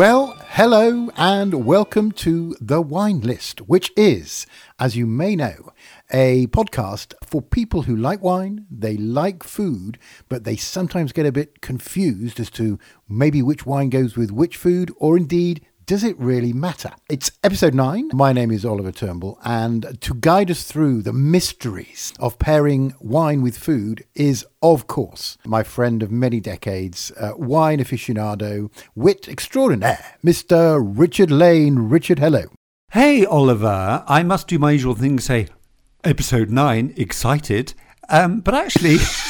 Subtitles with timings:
[0.00, 4.46] Well, hello and welcome to The Wine List, which is,
[4.78, 5.74] as you may know,
[6.10, 9.98] a podcast for people who like wine, they like food,
[10.30, 12.78] but they sometimes get a bit confused as to
[13.10, 16.92] maybe which wine goes with which food, or indeed does it really matter?
[17.08, 18.10] It's episode nine.
[18.12, 23.42] My name is Oliver Turnbull, and to guide us through the mysteries of pairing wine
[23.42, 30.14] with food is, of course, my friend of many decades, uh, wine aficionado, wit extraordinaire,
[30.24, 30.80] Mr.
[30.80, 31.88] Richard Lane.
[31.88, 32.44] Richard, hello.
[32.92, 34.04] Hey, Oliver.
[34.06, 35.48] I must do my usual thing say,
[36.04, 37.74] episode nine, excited.
[38.08, 38.98] Um, but actually.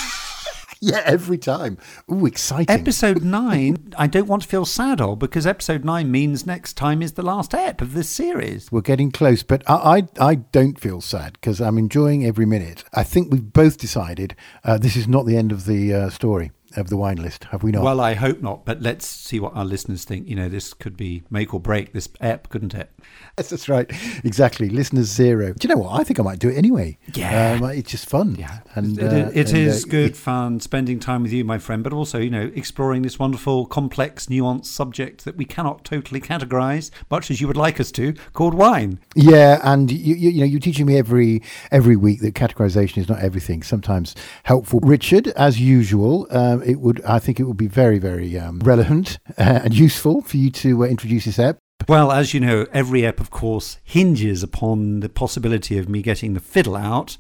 [0.82, 1.76] yeah, every time.
[2.10, 2.74] Ooh, exciting.
[2.74, 7.02] Episode nine, I don't want to feel sad or because episode nine means next time
[7.02, 8.72] is the last ep of this series.
[8.72, 12.84] We're getting close, but I I, I don't feel sad because I'm enjoying every minute.
[12.94, 16.50] I think we've both decided uh, this is not the end of the uh, story
[16.76, 17.82] of the wine list, have we not?
[17.82, 20.28] Well, I hope not, but let's see what our listeners think.
[20.28, 22.90] You know, this could be make or break this app, couldn't it?
[23.38, 23.90] Yes, that's right.
[24.24, 24.68] Exactly.
[24.68, 25.54] Listeners zero.
[25.54, 26.00] Do you know what?
[26.00, 26.98] I think I might do it anyway.
[27.14, 27.52] Yeah.
[27.52, 28.36] Um, it's just fun.
[28.36, 28.60] Yeah.
[28.74, 31.58] And it, uh, it and, is uh, good it- fun spending time with you, my
[31.58, 36.20] friend, but also, you know, exploring this wonderful, complex, nuanced subject that we cannot totally
[36.20, 38.98] categorize, much as you would like us to, called wine.
[39.14, 43.08] Yeah, and you, you, you know you're teaching me every every week that categorization is
[43.08, 43.62] not everything.
[43.62, 44.80] Sometimes helpful.
[44.82, 49.18] Richard, as usual, um, it would I think it would be very very um, relevant
[49.38, 51.58] uh, and useful for you to uh, introduce this app.
[51.88, 56.34] Well, as you know, every app, of course, hinges upon the possibility of me getting
[56.34, 57.16] the fiddle out.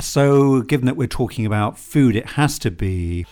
[0.00, 3.26] So, given that we're talking about food, it has to be.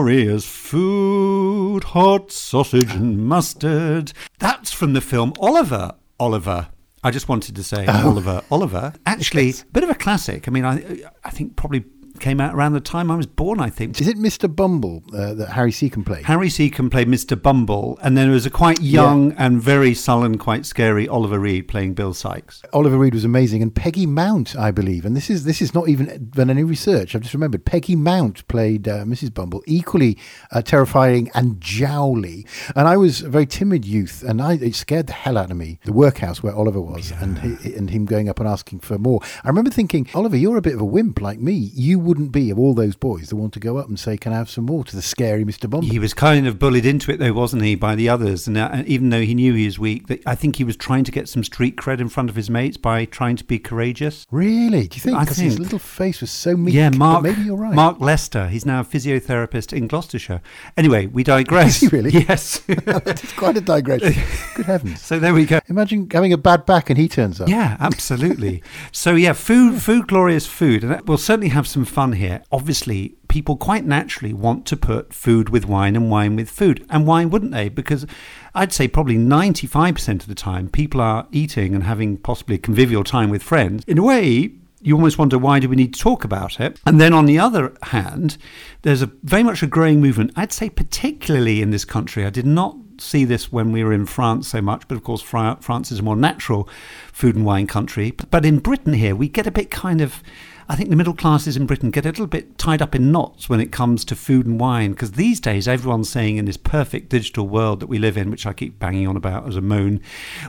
[0.00, 4.14] Food, glorious food, hot sausage and mustard.
[4.38, 5.92] That's from the film Oliver.
[6.18, 6.68] Oliver.
[7.04, 8.08] I just wanted to say oh.
[8.08, 8.40] Oliver.
[8.50, 8.94] Oliver.
[9.04, 10.48] Actually, a bit of a classic.
[10.48, 11.84] I mean, I, I think probably
[12.20, 14.00] came out around the time I was born, I think.
[14.00, 14.54] Is it Mr.
[14.54, 16.24] Bumble uh, that Harry Secombe played?
[16.24, 17.40] Harry Secombe played Mr.
[17.40, 21.68] Bumble, and then there was a quite young and very sullen, quite scary Oliver Reed
[21.68, 22.62] playing Bill Sikes.
[22.72, 25.88] Oliver Reed was amazing, and Peggy Mount, I believe, and this is this is not
[25.88, 27.14] even done any research.
[27.14, 29.32] I've just remembered Peggy Mount played uh, Mrs.
[29.32, 30.18] Bumble, equally
[30.52, 32.46] uh, terrifying and jowly.
[32.76, 35.56] And I was a very timid youth, and I it scared the hell out of
[35.56, 35.78] me.
[35.84, 39.20] The workhouse where Oliver was, and he, and him going up and asking for more.
[39.44, 41.70] I remember thinking, Oliver, you're a bit of a wimp like me.
[41.74, 44.32] You wouldn't be of all those boys that want to go up and say, "Can
[44.32, 45.70] I have some more?" to the scary Mr.
[45.70, 45.88] Bumble.
[45.88, 48.48] He was kind of bullied into it, though, wasn't he, by the others?
[48.48, 51.04] And, uh, even though he knew he was weak, that I think he was trying
[51.04, 54.26] to get some street cred in front of his mates by trying to be courageous.
[54.32, 54.88] Really?
[54.88, 55.20] Do you think?
[55.20, 56.74] Because his little face was so meek.
[56.74, 57.22] yeah, Mark.
[57.22, 57.74] maybe you're right.
[57.74, 58.48] Mark Lester.
[58.48, 60.40] He's now a physiotherapist in Gloucestershire.
[60.76, 61.76] Anyway, we digress.
[61.80, 62.10] Is he really?
[62.10, 62.60] Yes.
[62.68, 64.14] it's quite a digression.
[64.56, 65.00] Good heavens!
[65.04, 65.60] so there we go.
[65.68, 67.48] Imagine having a bad back and he turns up.
[67.48, 68.64] Yeah, absolutely.
[68.90, 72.42] so yeah, food, food, glorious food, and we'll certainly have some fun here.
[72.50, 77.06] Obviously, people quite naturally want to put food with wine and wine with food, and
[77.06, 77.68] why wouldn't they?
[77.68, 78.06] Because
[78.54, 82.58] I'd say probably ninety-five percent of the time, people are eating and having possibly a
[82.58, 83.84] convivial time with friends.
[83.86, 84.52] In a way.
[84.82, 86.80] You almost wonder why do we need to talk about it?
[86.86, 88.38] And then on the other hand,
[88.80, 90.32] there's a very much a growing movement.
[90.36, 92.24] I'd say particularly in this country.
[92.24, 95.20] I did not see this when we were in France so much, but of course,
[95.20, 96.66] France is a more natural
[97.12, 98.12] food and wine country.
[98.12, 100.22] But in Britain here, we get a bit kind of.
[100.70, 103.48] I think the middle classes in Britain get a little bit tied up in knots
[103.48, 107.08] when it comes to food and wine because these days everyone's saying in this perfect
[107.08, 110.00] digital world that we live in, which I keep banging on about as a moan,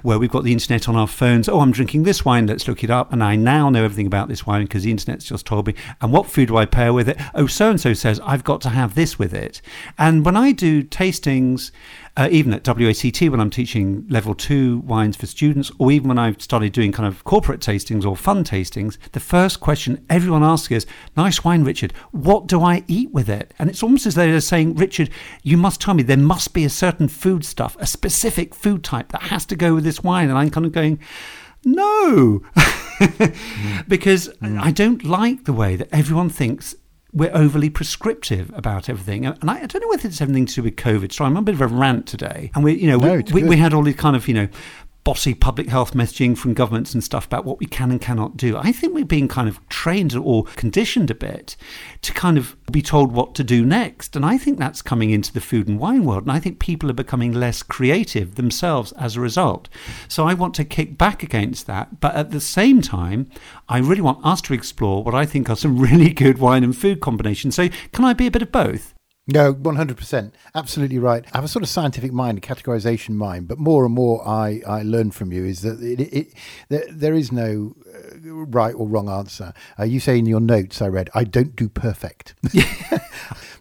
[0.03, 1.49] where we've got the internet on our phones.
[1.49, 3.11] Oh, I'm drinking this wine, let's look it up.
[3.11, 5.73] And I now know everything about this wine because the internet's just told me.
[6.01, 7.19] And what food do I pair with it?
[7.33, 9.59] Oh, so and so says I've got to have this with it.
[9.97, 11.71] And when I do tastings,
[12.17, 16.19] uh, even at WACT when I'm teaching level two wines for students, or even when
[16.19, 20.71] I've started doing kind of corporate tastings or fun tastings, the first question everyone asks
[20.71, 20.85] is,
[21.15, 21.93] Nice wine, Richard.
[22.11, 23.53] What do I eat with it?
[23.57, 25.09] And it's almost as though they're saying, Richard,
[25.43, 29.11] you must tell me there must be a certain food stuff, a specific food type
[29.13, 30.29] that has to go with this wine.
[30.29, 30.99] And I'm kind of going,
[31.63, 32.41] no,
[33.87, 36.75] because I don't like the way that everyone thinks
[37.13, 39.25] we're overly prescriptive about everything.
[39.25, 41.11] And I, I don't know whether it's anything to do with COVID.
[41.11, 42.51] So I'm on a bit of a rant today.
[42.55, 44.47] And we, you know, No, we, we, we had all these kind of, you know,
[45.03, 48.57] bossy public health messaging from governments and stuff about what we can and cannot do.
[48.57, 51.55] I think we're being kind of trained or conditioned a bit
[52.01, 54.15] to kind of be told what to do next.
[54.15, 56.23] And I think that's coming into the food and wine world.
[56.23, 59.69] And I think people are becoming less creative themselves as a result.
[60.07, 61.99] So I want to kick back against that.
[61.99, 63.29] But at the same time,
[63.67, 66.77] I really want us to explore what I think are some really good wine and
[66.77, 67.55] food combinations.
[67.55, 68.93] So can I be a bit of both?
[69.31, 70.31] No, 100%.
[70.55, 71.23] Absolutely right.
[71.33, 74.61] I have a sort of scientific mind, a categorization mind, but more and more I,
[74.67, 76.33] I learn from you is that it, it,
[76.69, 79.53] there is no uh, right or wrong answer.
[79.79, 82.33] Uh, you say in your notes, I read, I don't do perfect.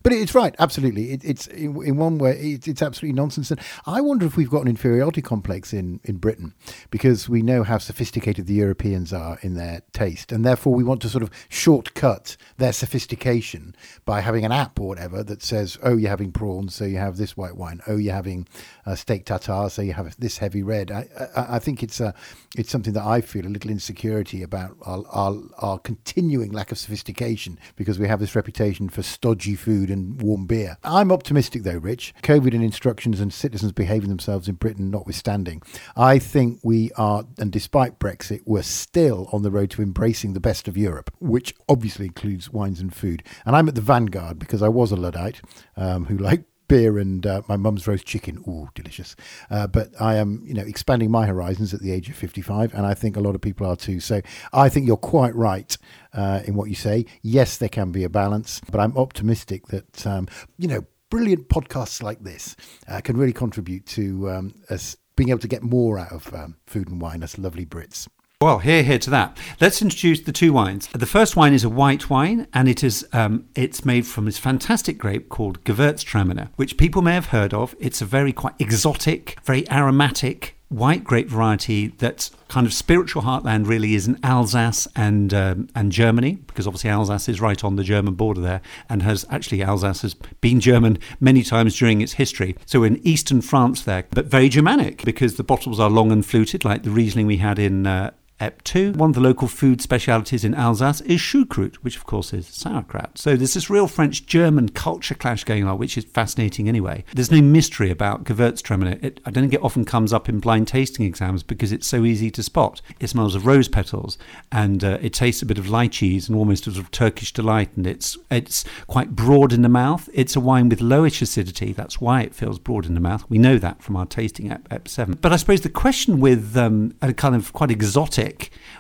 [0.02, 1.12] but it's right, absolutely.
[1.12, 3.50] It, it's in, in, one way, it, it's absolutely nonsense.
[3.50, 6.54] And I wonder if we've got an inferiority complex in, in Britain
[6.90, 10.32] because we know how sophisticated the Europeans are in their taste.
[10.32, 13.74] And therefore, we want to sort of shortcut their sophistication
[14.04, 17.16] by having an app or whatever that says, oh, you're having prawns, so you have
[17.16, 17.80] this white wine.
[17.86, 18.48] Oh, you're having
[18.86, 20.90] uh, steak tartare, so you have this heavy red.
[20.90, 21.06] I,
[21.36, 22.14] I, I think it's, a,
[22.56, 26.78] it's something that I feel a little insecurity about our, our, our continuing lack of
[26.78, 30.76] sophistication because we have this reputation for stodgy food and warm beer.
[30.84, 32.14] I'm optimistic though, Rich.
[32.22, 35.62] COVID and instructions and citizens behaving themselves in Britain notwithstanding,
[35.96, 40.40] I think we are, and despite Brexit, we're still on the road to embracing the
[40.40, 43.22] best of Europe, which obviously includes wines and food.
[43.44, 45.40] And I'm at the vanguard because I was a Luddite
[45.76, 48.42] um, who liked beer and uh, my mum's roast chicken.
[48.48, 49.16] Ooh, delicious.
[49.50, 52.86] Uh, but I am, you know, expanding my horizons at the age of 55, and
[52.86, 53.98] I think a lot of people are too.
[53.98, 54.20] So
[54.52, 55.76] I think you're quite right
[56.14, 57.06] uh, in what you say.
[57.22, 60.28] Yes, there can be a balance, but I'm optimistic that, um,
[60.58, 62.54] you know, brilliant podcasts like this
[62.86, 66.56] uh, can really contribute to um, us being able to get more out of um,
[66.66, 68.08] food and wine, us lovely Brits.
[68.42, 69.36] Well, hear, hear to that.
[69.60, 70.88] Let's introduce the two wines.
[70.94, 74.38] The first wine is a white wine, and it is um, it's made from this
[74.38, 77.76] fantastic grape called Gewürztraminer, which people may have heard of.
[77.78, 83.66] It's a very quite exotic, very aromatic white grape variety that's kind of spiritual heartland
[83.66, 87.82] really is in Alsace and um, and Germany because obviously Alsace is right on the
[87.82, 92.56] German border there and has actually Alsace has been German many times during its history
[92.66, 96.64] so in eastern France there but very Germanic because the bottles are long and fluted
[96.64, 98.96] like the Riesling we had in uh, EP2.
[98.96, 103.18] One of the local food specialities in Alsace is choucroute, which of course is sauerkraut.
[103.18, 107.04] So there's this real French German culture clash going on, which is fascinating anyway.
[107.14, 109.02] There's no mystery about Gewürztraminer.
[109.04, 112.04] It, I don't think it often comes up in blind tasting exams because it's so
[112.04, 112.80] easy to spot.
[112.98, 114.16] It smells of rose petals
[114.50, 117.70] and uh, it tastes a bit of lychees and almost a sort of Turkish delight.
[117.76, 120.08] And it's, it's quite broad in the mouth.
[120.14, 121.72] It's a wine with lowish acidity.
[121.72, 123.24] That's why it feels broad in the mouth.
[123.28, 125.20] We know that from our tasting at EP7.
[125.20, 128.29] But I suppose the question with um, a kind of quite exotic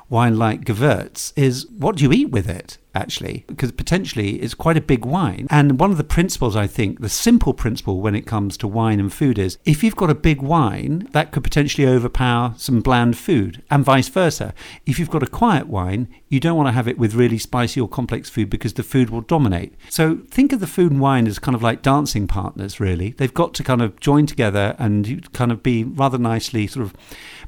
[0.08, 2.78] wine like Gewürz is what do you eat with it?
[2.94, 5.46] Actually, because potentially it's quite a big wine.
[5.50, 9.00] And one of the principles, I think, the simple principle when it comes to wine
[9.00, 13.16] and food is if you've got a big wine, that could potentially overpower some bland
[13.16, 14.54] food, and vice versa.
[14.86, 17.80] If you've got a quiet wine, you don't want to have it with really spicy
[17.80, 19.74] or complex food because the food will dominate.
[19.88, 23.10] So think of the food and wine as kind of like dancing partners, really.
[23.10, 26.94] They've got to kind of join together and kind of be rather nicely sort of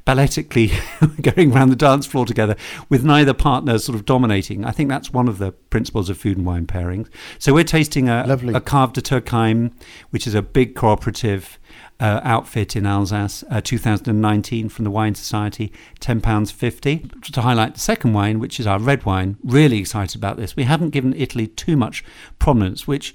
[0.06, 0.72] balletically
[1.22, 2.56] going around the dance floor together
[2.88, 4.64] with neither partner sort of dominating.
[4.64, 7.08] I think that's one of the principles of food and wine pairings.
[7.38, 8.55] So we're tasting a, Lovely.
[8.55, 9.73] a Cave de Turckheim,
[10.11, 11.58] which is a big cooperative
[12.00, 17.23] uh, outfit in Alsace, uh, 2019 from the Wine Society, £10.50.
[17.32, 20.56] To highlight the second wine, which is our red wine, really excited about this.
[20.56, 22.05] We haven't given Italy too much
[22.38, 23.14] prominence, which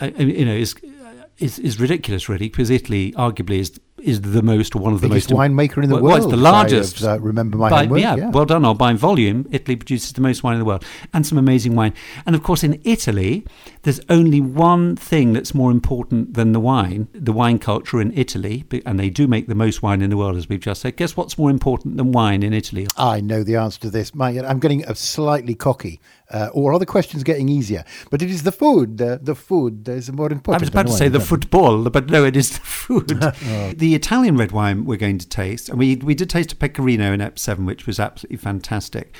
[0.00, 0.74] uh, you know is,
[1.38, 5.30] is is ridiculous, really, because Italy arguably is is the most one of the Biggest
[5.30, 6.18] most winemaker in the well, world.
[6.20, 7.02] Well, it's the largest.
[7.02, 8.00] Uh, remember my by, homework.
[8.00, 8.64] Yeah, yeah, well done.
[8.64, 11.94] Or by volume, Italy produces the most wine in the world, and some amazing wine.
[12.26, 13.46] And of course, in Italy,
[13.82, 17.08] there's only one thing that's more important than the wine.
[17.12, 20.36] The wine culture in Italy, and they do make the most wine in the world,
[20.36, 20.96] as we've just said.
[20.96, 22.86] Guess what's more important than wine in Italy?
[22.96, 24.14] I know the answer to this.
[24.14, 27.84] My, I'm getting slightly cocky uh, or are the questions getting easier?
[28.10, 29.00] But it is the food.
[29.00, 30.62] Uh, the food is more important.
[30.62, 33.18] I was about to say the football, but no, it is the food.
[33.22, 33.72] oh.
[33.74, 37.12] The Italian red wine we're going to taste, and we we did taste a Pecorino
[37.12, 39.14] in Ep Seven, which was absolutely fantastic.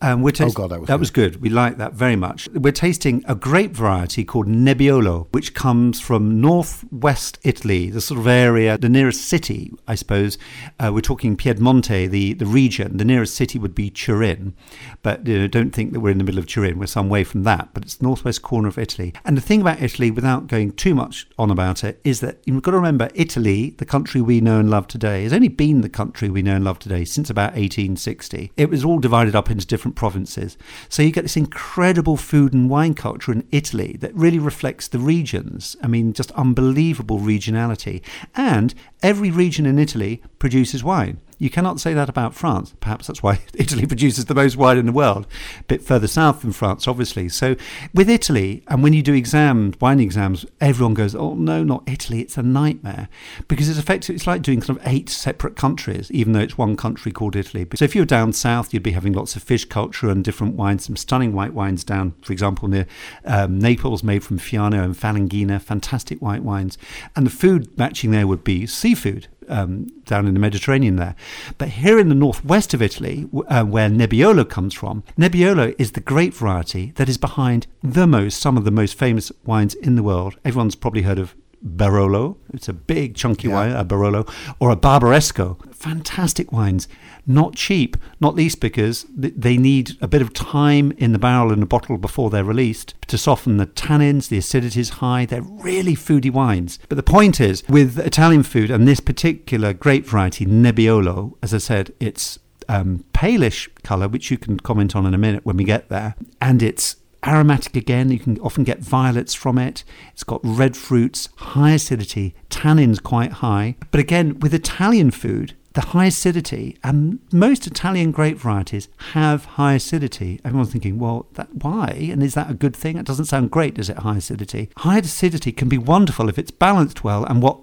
[0.00, 1.00] Um, we're taste- oh God, that was that good.
[1.00, 1.40] was good.
[1.40, 2.48] We liked that very much.
[2.52, 8.26] We're tasting a grape variety called Nebbiolo, which comes from northwest Italy, the sort of
[8.26, 10.38] area, the nearest city, I suppose.
[10.78, 12.96] Uh, we're talking Piedmonte, the the region.
[12.96, 14.54] The nearest city would be Turin,
[15.02, 16.78] but you know, don't think that we're in the middle of Turin.
[16.78, 19.14] We're some way from that, but it's the northwest corner of Italy.
[19.24, 22.62] And the thing about Italy, without going too much on about it, is that you've
[22.62, 25.88] got to remember Italy, the country we know and love today, has only been the
[25.88, 28.52] country we know and love today since about 1860.
[28.56, 30.58] It was all divided up into different provinces.
[30.90, 34.98] So you get this incredible food and wine culture in Italy that really reflects the
[34.98, 35.76] regions.
[35.82, 38.02] I mean, just unbelievable regionality.
[38.34, 41.18] And every region in Italy produces wine.
[41.42, 42.72] You cannot say that about France.
[42.78, 45.26] Perhaps that's why Italy produces the most wine in the world,
[45.58, 47.28] a bit further south than France, obviously.
[47.30, 47.56] So
[47.92, 52.20] with Italy, and when you do exams, wine exams, everyone goes, "Oh no, not Italy!
[52.20, 53.08] It's a nightmare,"
[53.48, 54.14] because it's effective.
[54.14, 57.66] It's like doing kind of eight separate countries, even though it's one country called Italy.
[57.74, 60.84] So if you're down south, you'd be having lots of fish culture and different wines,
[60.84, 62.86] some stunning white wines down, for example, near
[63.24, 66.78] um, Naples, made from Fiano and Falanghina, fantastic white wines,
[67.16, 71.14] and the food matching there would be seafood um, down in the Mediterranean there.
[71.58, 76.00] But here in the northwest of Italy, uh, where Nebbiolo comes from, Nebbiolo is the
[76.00, 80.02] grape variety that is behind the most, some of the most famous wines in the
[80.02, 80.36] world.
[80.44, 81.34] Everyone's probably heard of
[81.64, 82.36] Barolo.
[82.52, 83.54] It's a big, chunky yeah.
[83.54, 84.28] wine, a Barolo,
[84.60, 85.58] or a Barbaresco.
[85.74, 86.88] Fantastic wines,
[87.26, 91.62] not cheap, not least because they need a bit of time in the barrel and
[91.62, 94.28] the bottle before they're released to soften the tannins.
[94.28, 95.26] The acidity is high.
[95.26, 96.78] They're really foody wines.
[96.88, 101.58] But the point is, with Italian food and this particular grape variety, Nebbiolo, as I
[101.58, 102.38] said, it's
[102.68, 106.14] um, palish colour, which you can comment on in a minute when we get there,
[106.40, 108.10] and it's aromatic again.
[108.10, 109.84] You can often get violets from it.
[110.12, 113.76] It's got red fruits, high acidity, tannins quite high.
[113.90, 119.74] But again, with Italian food, the high acidity, and most Italian grape varieties have high
[119.74, 120.40] acidity.
[120.44, 122.08] Everyone's thinking, well, that, why?
[122.12, 122.98] And is that a good thing?
[122.98, 123.98] It doesn't sound great, does it?
[123.98, 124.68] High acidity.
[124.78, 127.24] High acidity can be wonderful if it's balanced well.
[127.24, 127.58] And what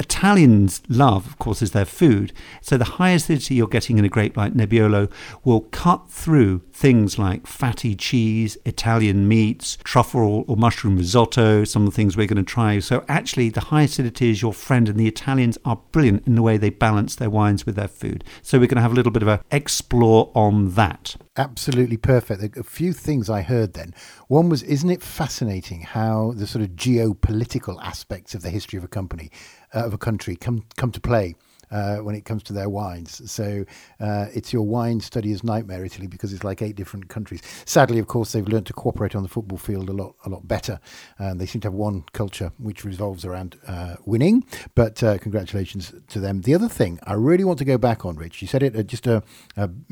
[0.00, 2.32] Italians love, of course, is their food.
[2.62, 5.12] So the high acidity you're getting in a grape like Nebbiolo
[5.44, 11.90] will cut through things like fatty cheese, Italian meats, truffle or mushroom risotto, some of
[11.92, 12.80] the things we're going to try.
[12.80, 16.42] So actually, the high acidity is your friend, and the Italians are brilliant in the
[16.42, 18.24] way they balance their wines with their food.
[18.40, 21.16] So we're going to have a little bit of a explore on that.
[21.36, 22.56] Absolutely perfect.
[22.56, 23.94] A few things I heard then.
[24.28, 28.84] One was, isn't it fascinating how the sort of geopolitical aspects of the history of
[28.84, 29.30] a company,
[29.74, 31.34] uh, of a country, come come to play?
[31.70, 33.30] uh, when it comes to their wines.
[33.30, 33.64] So
[34.00, 37.42] uh, it's your wine studyer's nightmare, Italy, because it's like eight different countries.
[37.64, 40.46] Sadly, of course, they've learned to cooperate on the football field a lot, a lot
[40.46, 40.80] better.
[41.18, 44.44] And they seem to have one culture which revolves around uh, winning.
[44.74, 46.42] But uh, congratulations to them.
[46.42, 48.82] The other thing I really want to go back on, Rich, you said it uh,
[48.82, 49.20] just uh,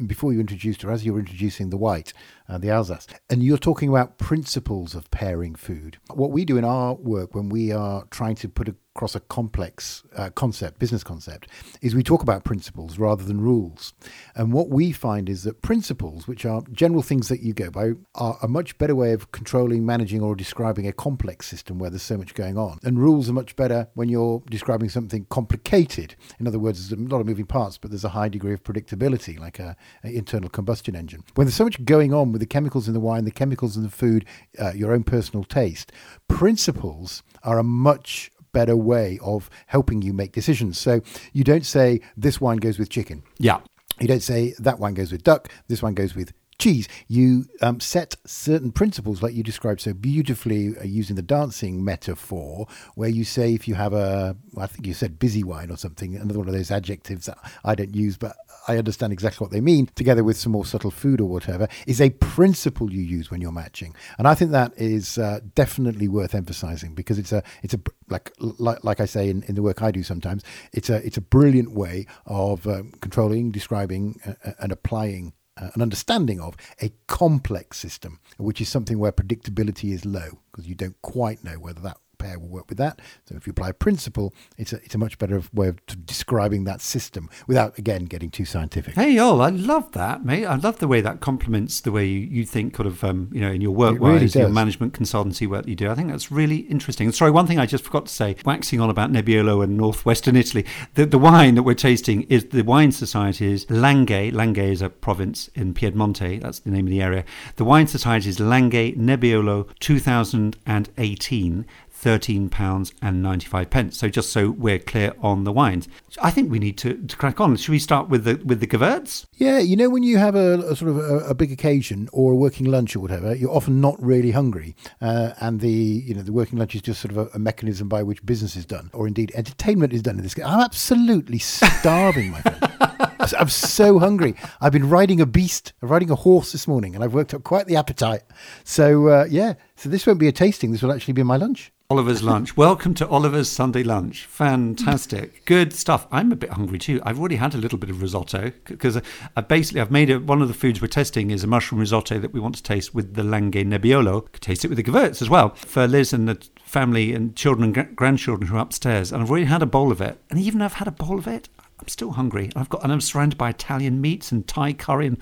[0.06, 2.12] before you introduced, or as you were introducing the white,
[2.56, 5.98] the Alsace, and you're talking about principles of pairing food.
[6.14, 10.02] What we do in our work when we are trying to put across a complex
[10.16, 11.48] uh, concept, business concept,
[11.82, 13.92] is we talk about principles rather than rules.
[14.34, 17.92] And what we find is that principles, which are general things that you go by,
[18.16, 22.02] are a much better way of controlling, managing, or describing a complex system where there's
[22.02, 22.80] so much going on.
[22.82, 26.16] And rules are much better when you're describing something complicated.
[26.40, 28.64] In other words, there's a lot of moving parts, but there's a high degree of
[28.64, 31.22] predictability, like a, a internal combustion engine.
[31.36, 33.82] When there's so much going on with the chemicals in the wine, the chemicals in
[33.82, 34.24] the food,
[34.58, 35.90] uh, your own personal taste,
[36.28, 40.78] principles are a much better way of helping you make decisions.
[40.78, 41.00] So
[41.32, 43.22] you don't say this wine goes with chicken.
[43.38, 43.58] Yeah.
[44.00, 46.88] You don't say that wine goes with duck, this one goes with cheese.
[47.06, 52.66] You um, set certain principles, like you described so beautifully uh, using the dancing metaphor,
[52.94, 55.76] where you say if you have a, well, I think you said busy wine or
[55.76, 58.36] something, another one of those adjectives that I don't use, but
[58.66, 62.00] I understand exactly what they mean, together with some more subtle food or whatever, is
[62.00, 63.94] a principle you use when you're matching.
[64.18, 68.32] And I think that is uh, definitely worth emphasizing because it's a, it's a, like,
[68.38, 71.22] like, like I say in, in the work I do sometimes, it's a, it's a
[71.22, 77.78] brilliant way of um, controlling, describing, uh, and applying uh, an understanding of a complex
[77.78, 81.98] system, which is something where predictability is low because you don't quite know whether that
[82.18, 83.00] pair will work with that.
[83.24, 86.64] So if you apply a principle, it's a, it's a much better way of describing
[86.64, 88.94] that system without, again, getting too scientific.
[88.94, 90.46] Hey, oh, I love that, mate.
[90.46, 93.40] I love the way that complements the way you, you think, kind of, um, you
[93.40, 95.90] know, in your work really wise, your management consultancy work you do.
[95.90, 97.10] I think that's really interesting.
[97.12, 100.64] sorry, one thing I just forgot to say, waxing on about Nebbiolo and northwestern Italy,
[100.94, 104.32] the, the wine that we're tasting is the wine Society's is Langhe.
[104.32, 106.40] Langhe is a province in Piedmonte.
[106.40, 107.24] That's the name of the area.
[107.56, 111.66] The wine Society's is Langhe Nebbiolo 2018.
[112.02, 113.70] £13.95.
[113.70, 113.98] pence.
[113.98, 115.88] So just so we're clear on the wines.
[116.22, 117.56] I think we need to, to crack on.
[117.56, 119.26] Should we start with the with the Gewurz?
[119.34, 122.32] Yeah, you know when you have a, a sort of a, a, big occasion or
[122.32, 126.22] a working lunch or whatever, you're often not really hungry, uh, and the you know
[126.22, 128.90] the working lunch is just sort of a, a, mechanism by which business is done,
[128.92, 130.44] or indeed entertainment is done in this case.
[130.44, 132.64] I'm absolutely starving, my friend.
[133.38, 134.34] I'm so hungry.
[134.60, 137.66] I've been riding a beast, riding a horse this morning, and I've worked up quite
[137.66, 138.22] the appetite.
[138.64, 140.72] So uh, yeah, so this won't be a tasting.
[140.72, 141.72] This will actually be my lunch.
[141.90, 142.54] Oliver's lunch.
[142.54, 144.26] Welcome to Oliver's Sunday lunch.
[144.26, 146.06] Fantastic, good stuff.
[146.12, 147.00] I'm a bit hungry too.
[147.02, 149.02] I've already had a little bit of risotto because I
[149.36, 150.24] uh, basically I've made it.
[150.24, 152.94] One of the foods we're testing is a mushroom risotto that we want to taste
[152.94, 154.30] with the Langhe Nebbiolo.
[154.32, 157.74] Could taste it with the Gewurz as well for Liz and the family and children
[157.74, 159.10] and grandchildren who are upstairs.
[159.10, 161.18] And I've already had a bowl of it, and even though I've had a bowl
[161.18, 161.48] of it,
[161.80, 162.50] I'm still hungry.
[162.54, 165.06] I've got, and I'm surrounded by Italian meats and Thai curry.
[165.06, 165.18] And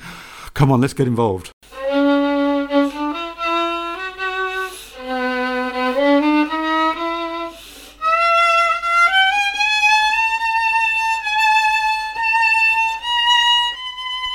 [0.55, 1.53] come on, let's get involved.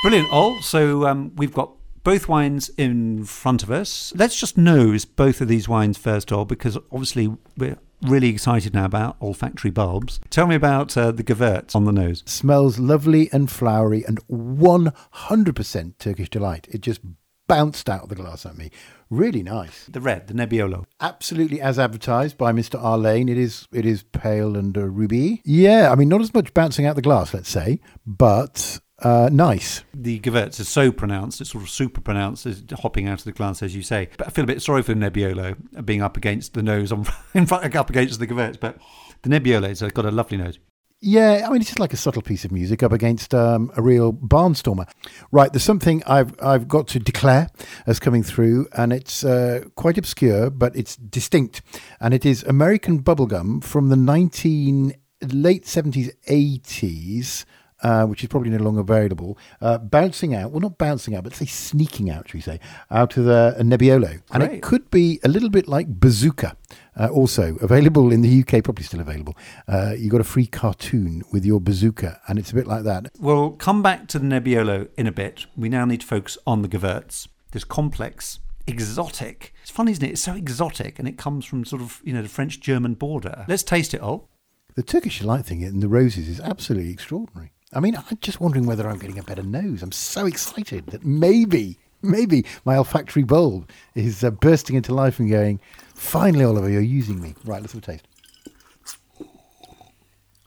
[0.02, 0.60] Brilliant, Ol.
[0.62, 1.70] So um, we've got
[2.02, 4.12] both wines in front of us.
[4.16, 8.84] Let's just nose both of these wines first, Ol, because obviously we're really excited now
[8.84, 10.18] about olfactory bulbs.
[10.28, 12.24] Tell me about uh, the Gewurz on the nose.
[12.26, 16.66] Smells lovely and flowery and 100% Turkish delight.
[16.68, 17.00] It just
[17.46, 18.72] bounced out of the glass at me.
[19.08, 19.84] Really nice.
[19.86, 20.84] The red, the Nebbiolo.
[21.00, 22.82] Absolutely as advertised by Mr.
[22.82, 23.30] Arlane.
[23.30, 25.42] It is it is pale and uh, ruby.
[25.44, 29.82] Yeah, I mean not as much bouncing out the glass, let's say, but uh, nice.
[29.94, 33.32] The Gewurz is so pronounced, it's sort of super pronounced, it's hopping out of the
[33.32, 34.08] glass, as you say.
[34.16, 37.06] But I feel a bit sorry for the Nebbiolo being up against the nose, on,
[37.34, 38.58] in front, up against the Gewurz.
[38.58, 38.78] But
[39.22, 40.58] the Nebbiolo's got a lovely nose.
[41.04, 43.82] Yeah, I mean, it's just like a subtle piece of music up against um, a
[43.82, 44.88] real barnstormer.
[45.32, 47.48] Right, there's something I've I've got to declare
[47.88, 51.60] as coming through, and it's uh, quite obscure, but it's distinct,
[52.00, 54.94] and it is American bubblegum from the 19
[55.32, 57.44] late 70s, 80s.
[57.82, 61.34] Uh, which is probably no longer available, uh, bouncing out, well, not bouncing out, but
[61.34, 62.60] say sneaking out, should we say,
[62.92, 64.22] out of the Nebbiolo.
[64.30, 64.58] And Great.
[64.58, 66.56] it could be a little bit like Bazooka,
[66.96, 69.36] uh, also available in the UK, probably still available.
[69.66, 73.10] Uh, you got a free cartoon with your Bazooka, and it's a bit like that.
[73.18, 75.46] We'll come back to the Nebbiolo in a bit.
[75.56, 79.52] We now need to focus on the Gewurz, this complex, exotic.
[79.62, 80.10] It's funny, isn't it?
[80.12, 83.44] It's so exotic, and it comes from sort of, you know, the French-German border.
[83.48, 84.28] Let's taste it, Ol.
[84.74, 87.51] The Turkish delight thing in the roses is absolutely extraordinary.
[87.72, 89.82] I mean, I'm just wondering whether I'm getting a better nose.
[89.82, 95.30] I'm so excited that maybe, maybe my olfactory bulb is uh, bursting into life and
[95.30, 95.58] going,
[95.94, 97.34] finally, Oliver, you're using me.
[97.44, 98.06] Right, let's have a taste.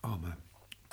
[0.04, 0.34] Oh, man.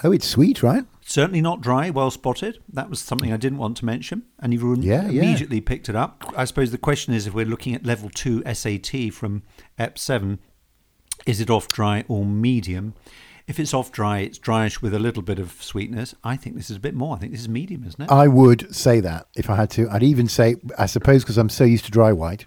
[0.04, 0.84] Oh, it's sweet, right?
[1.04, 2.58] Certainly not dry, well spotted.
[2.72, 5.22] That was something I didn't want to mention, and you've Yeah, yeah.
[5.22, 6.32] immediately picked it up.
[6.36, 9.42] I suppose the question is if we're looking at level 2 SAT from
[9.78, 10.38] EP7,
[11.26, 12.94] is it off dry or medium?
[13.46, 16.14] If it's off dry, it's dryish with a little bit of sweetness.
[16.22, 17.16] I think this is a bit more.
[17.16, 18.10] I think this is medium, isn't it?
[18.10, 19.88] I would say that if I had to.
[19.90, 22.46] I'd even say, I suppose, because I'm so used to dry white,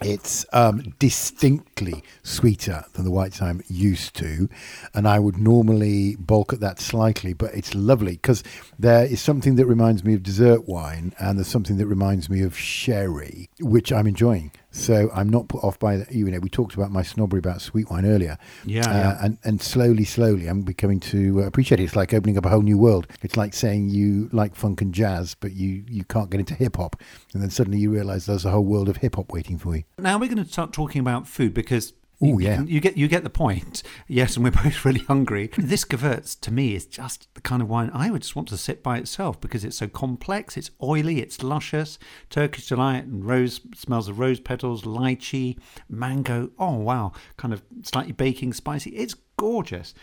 [0.00, 4.48] it's um, distinctly sweeter than the whites I'm used to.
[4.94, 8.44] And I would normally bulk at that slightly, but it's lovely because
[8.78, 12.42] there is something that reminds me of dessert wine and there's something that reminds me
[12.42, 14.52] of sherry, which I'm enjoying.
[14.78, 16.12] So I'm not put off by that.
[16.12, 18.38] You know, we talked about my snobbery about sweet wine earlier.
[18.64, 19.18] Yeah, Uh, yeah.
[19.24, 21.84] And, and slowly, slowly, I'm becoming to uh, appreciate it.
[21.84, 23.06] It's like opening up a whole new world.
[23.22, 26.76] It's like saying you like funk and jazz, but you, you can't get into hip
[26.76, 26.96] hop.
[27.34, 29.84] And then suddenly you realize there's a whole world of hip hop waiting for you.
[29.98, 32.62] Now we're going to start talking about food because You, yeah.
[32.62, 33.82] you get you get the point.
[34.10, 35.50] Yes, and we're both really hungry.
[35.58, 38.56] This Gewurz to me is just the kind of wine I would just want to
[38.56, 40.56] sit by itself because it's so complex.
[40.56, 41.20] It's oily.
[41.20, 41.98] It's luscious.
[42.30, 45.58] Turkish delight and rose smells of rose petals, lychee,
[45.90, 46.50] mango.
[46.58, 48.90] Oh wow, kind of slightly baking, spicy.
[48.90, 49.94] It's gorgeous.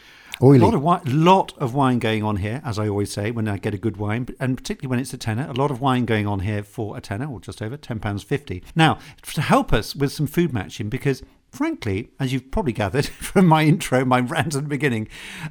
[0.41, 0.59] Oily.
[0.59, 3.47] A lot of wine, lot of wine going on here, as I always say when
[3.47, 5.47] I get a good wine, and particularly when it's a tenner.
[5.49, 8.21] A lot of wine going on here for a tenner, or just over ten pounds
[8.23, 8.63] fifty.
[8.75, 11.23] Now, to help us with some food matching, because
[11.55, 15.07] frankly, as you've probably gathered from my intro, my rant at the beginning,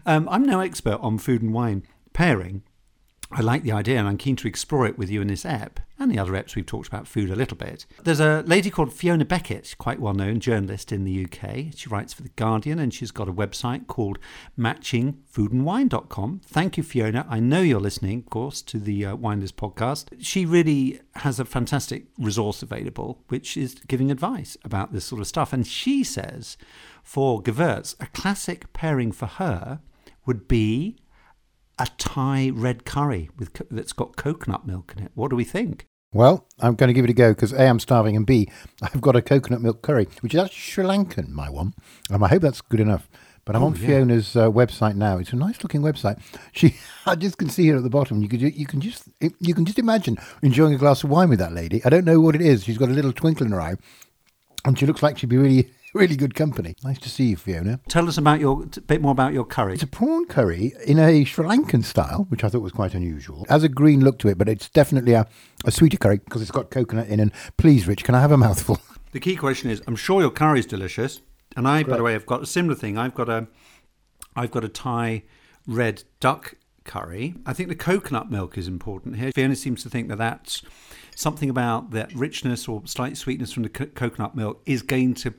[0.07, 2.62] um, I'm no expert on food and wine pairing.
[3.37, 5.81] I like the idea and I'm keen to explore it with you in this app
[5.99, 7.85] and the other apps we've talked about food a little bit.
[8.05, 11.75] There's a lady called Fiona Beckett, quite well known journalist in the UK.
[11.75, 14.20] She writes for The Guardian and she's got a website called
[14.57, 16.42] matchingfoodandwine.com.
[16.47, 17.27] Thank you, Fiona.
[17.29, 20.07] I know you're listening, of course, to the uh, podcast.
[20.20, 25.27] She really has a fantastic resource available, which is giving advice about this sort of
[25.27, 25.53] stuff.
[25.53, 26.57] And she says
[27.03, 29.81] for Gewurz, a classic pairing for her
[30.25, 30.97] would be
[31.79, 35.11] a Thai red curry with co- that's got coconut milk in it.
[35.15, 35.87] What do we think?
[36.13, 38.49] Well, I'm going to give it a go because A, I'm starving, and B,
[38.83, 41.75] I've got a coconut milk curry, which is actually Sri Lankan, my one.
[42.11, 43.09] Um, I hope that's good enough.
[43.45, 43.87] But I'm Oh, on yeah.
[43.89, 45.19] Fiona's uh, website now.
[45.19, 46.19] It's a nice looking website.
[46.53, 48.23] She, I just can see her at the bottom.
[48.23, 49.09] You could, you can just,
[49.41, 51.85] you can just imagine enjoying a glass of wine with that lady.
[51.85, 52.63] I don't know what it is.
[52.65, 53.75] She's got a little twinkle in her eye,
[54.65, 56.74] and she looks like she'd be really, really good company.
[56.85, 57.80] Nice to see you, Fiona.
[57.88, 59.74] Tell us about your a bit more about your curry.
[59.74, 63.46] It's a prawn curry in a Sri Lankan style, which I thought was quite unusual.
[63.48, 65.26] Has a green look to it, but it's definitely a,
[65.64, 67.20] a sweeter curry because it's got coconut in.
[67.20, 68.78] And please, Rich, can I have a mouthful?
[69.12, 71.20] The key question is: I'm sure your curry is delicious,
[71.54, 72.98] and I, by the way, have got a similar thing.
[72.98, 73.46] I've got a,
[74.35, 75.22] I've got a Thai
[75.68, 77.35] red duck curry.
[77.46, 79.30] I think the coconut milk is important here.
[79.33, 80.62] Fiona seems to think that that's
[81.14, 85.33] something about that richness or slight sweetness from the co- coconut milk is going to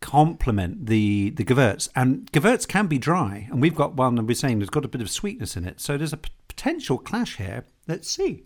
[0.00, 1.88] complement the the gewurz.
[1.94, 4.88] And gewurz can be dry, and we've got one, and we're saying there's got a
[4.88, 5.80] bit of sweetness in it.
[5.80, 7.64] So there's a p- potential clash here.
[7.86, 8.44] Let's see.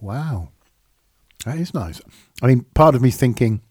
[0.00, 0.50] Wow.
[1.44, 2.00] That is nice.
[2.42, 3.62] I mean, part of me thinking,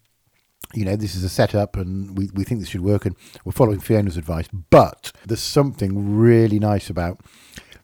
[0.74, 3.52] you know, this is a setup and we, we think this should work and we're
[3.52, 7.22] following Fiona's advice, but there's something really nice about,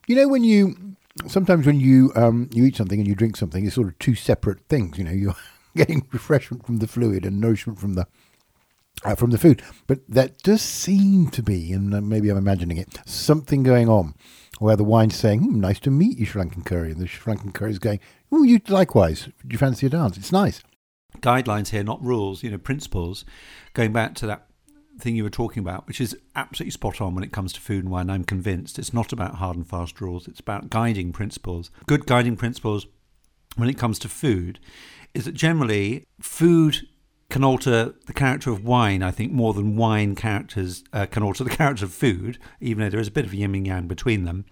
[0.08, 0.96] you know, when you,
[1.28, 4.16] sometimes when you, um, you eat something and you drink something, it's sort of two
[4.16, 5.36] separate things, you know, you're
[5.76, 8.08] getting refreshment from the fluid and nourishment from the,
[9.06, 9.62] uh, from the food.
[9.88, 14.16] But that does seem to be, and uh, maybe I'm imagining it, something going on
[14.60, 16.92] where the wine's saying, hmm, nice to meet you, Sri Lankan curry.
[16.92, 18.00] And the Sri Lankan curry is going,
[18.32, 19.26] oh, you likewise.
[19.26, 20.18] Do you fancy a dance?
[20.18, 20.62] It's nice.
[21.20, 23.26] Guidelines here, not rules, you know, principles.
[23.74, 24.48] Going back to that
[25.00, 27.84] thing you were talking about, which is absolutely spot on when it comes to food
[27.84, 28.10] and wine.
[28.10, 31.72] I'm convinced it's not about hard and fast rules, it's about guiding principles.
[31.88, 32.86] Good guiding principles
[33.56, 34.60] when it comes to food
[35.14, 36.88] is that generally food
[37.30, 41.44] can alter the character of wine, I think, more than wine characters uh, can alter
[41.44, 44.26] the character of food, even though there is a bit of yin and yang between
[44.26, 44.46] them.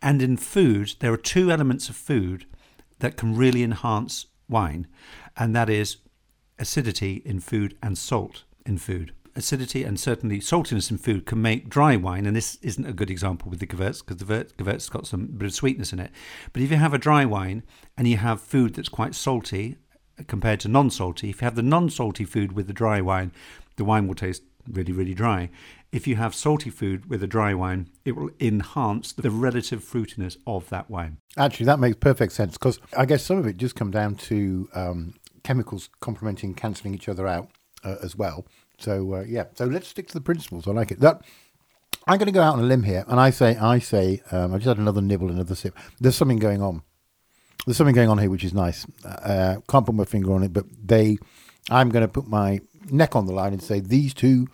[0.00, 2.46] And in food, there are two elements of food
[3.00, 4.86] that can really enhance wine,
[5.36, 5.98] and that is
[6.58, 9.12] acidity in food and salt in food.
[9.36, 13.10] Acidity and certainly saltiness in food can make dry wine, and this isn't a good
[13.10, 16.10] example with the Gewurz because the Gewurz has got some bit of sweetness in it.
[16.52, 17.62] But if you have a dry wine
[17.96, 19.76] and you have food that's quite salty,
[20.26, 21.30] compared to non salty.
[21.30, 23.32] If you have the non salty food with the dry wine,
[23.76, 25.50] the wine will taste really, really dry.
[25.90, 30.36] If you have salty food with a dry wine, it will enhance the relative fruitiness
[30.46, 31.18] of that wine.
[31.36, 34.68] Actually, that makes perfect sense because I guess some of it just come down to
[34.74, 37.50] um, chemicals complementing, cancelling each other out
[37.84, 38.46] uh, as well.
[38.78, 40.68] So uh, yeah, so let's stick to the principles.
[40.68, 41.00] I like it.
[41.00, 41.22] That
[42.06, 44.54] I'm going to go out on a limb here, and I say, I say, um,
[44.54, 45.76] I just had another nibble, another sip.
[46.00, 46.82] There's something going on
[47.66, 48.86] there's something going on here which is nice.
[49.04, 51.18] Uh, can't put my finger on it, but they,
[51.70, 54.48] I'm going to put my neck on the line and say these two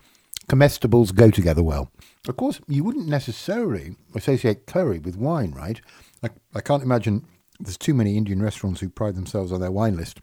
[0.48, 1.90] comestibles go together well.
[2.28, 5.80] Of course, you wouldn't necessarily associate curry with wine, right?
[6.22, 7.26] I, I can't imagine
[7.60, 10.20] there's too many Indian restaurants who pride themselves on their wine list.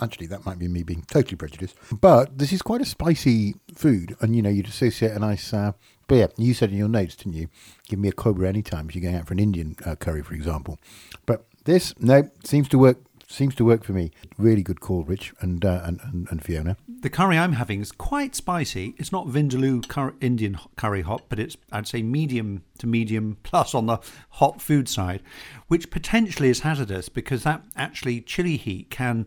[0.00, 1.76] Actually, that might be me being totally prejudiced.
[1.92, 5.52] But this is quite a spicy food, and you know, you'd associate a nice.
[5.52, 5.72] Uh,
[6.06, 7.48] but yeah, you said in your notes, didn't you?
[7.86, 10.32] Give me a Cobra anytime if you're going out for an Indian uh, curry, for
[10.32, 10.78] example.
[11.26, 12.98] But this, no, seems to work.
[13.28, 14.10] Seems to work for me.
[14.38, 16.76] Really good call, Rich and uh, and, and, and Fiona.
[16.88, 18.92] The curry I'm having is quite spicy.
[18.98, 23.72] It's not Vindaloo cur- Indian curry hot, but it's I'd say medium to medium plus
[23.72, 23.98] on the
[24.30, 25.22] hot food side,
[25.68, 29.26] which potentially is hazardous because that actually chili heat can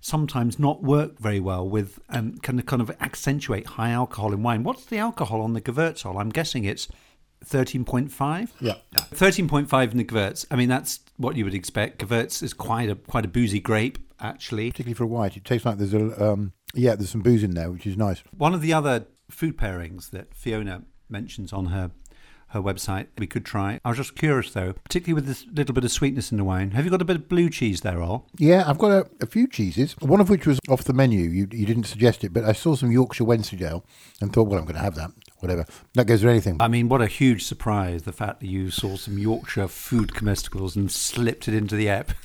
[0.00, 4.64] sometimes not work very well with and can kind of accentuate high alcohol in wine.
[4.64, 6.20] What's the alcohol on the Gewürztraminer?
[6.20, 6.88] I'm guessing it's
[7.44, 12.52] 13.5 yeah 13.5 in the Gewürz I mean that's what you would expect Gewürz is
[12.52, 15.94] quite a quite a boozy grape actually particularly for a white it tastes like there's
[15.94, 19.06] a um, yeah there's some booze in there which is nice one of the other
[19.30, 21.90] food pairings that Fiona mentions on her
[22.54, 23.80] her website we could try.
[23.84, 26.70] I was just curious though, particularly with this little bit of sweetness in the wine.
[26.70, 28.26] Have you got a bit of blue cheese there, Ol?
[28.38, 31.22] Yeah, I've got a, a, few cheeses, one of which was off the menu.
[31.22, 33.84] You, you didn't suggest it, but I saw some Yorkshire Wensleydale
[34.20, 35.10] and thought, well, I'm going to have that
[35.44, 35.64] whatever.
[35.94, 36.56] That goes with anything.
[36.60, 40.74] I mean, what a huge surprise the fact that you saw some Yorkshire food comestibles
[40.74, 42.12] and slipped it into the app.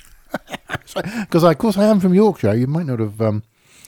[0.94, 2.54] Because, of course, I am from Yorkshire.
[2.54, 3.20] You might not have.
[3.20, 3.42] Um,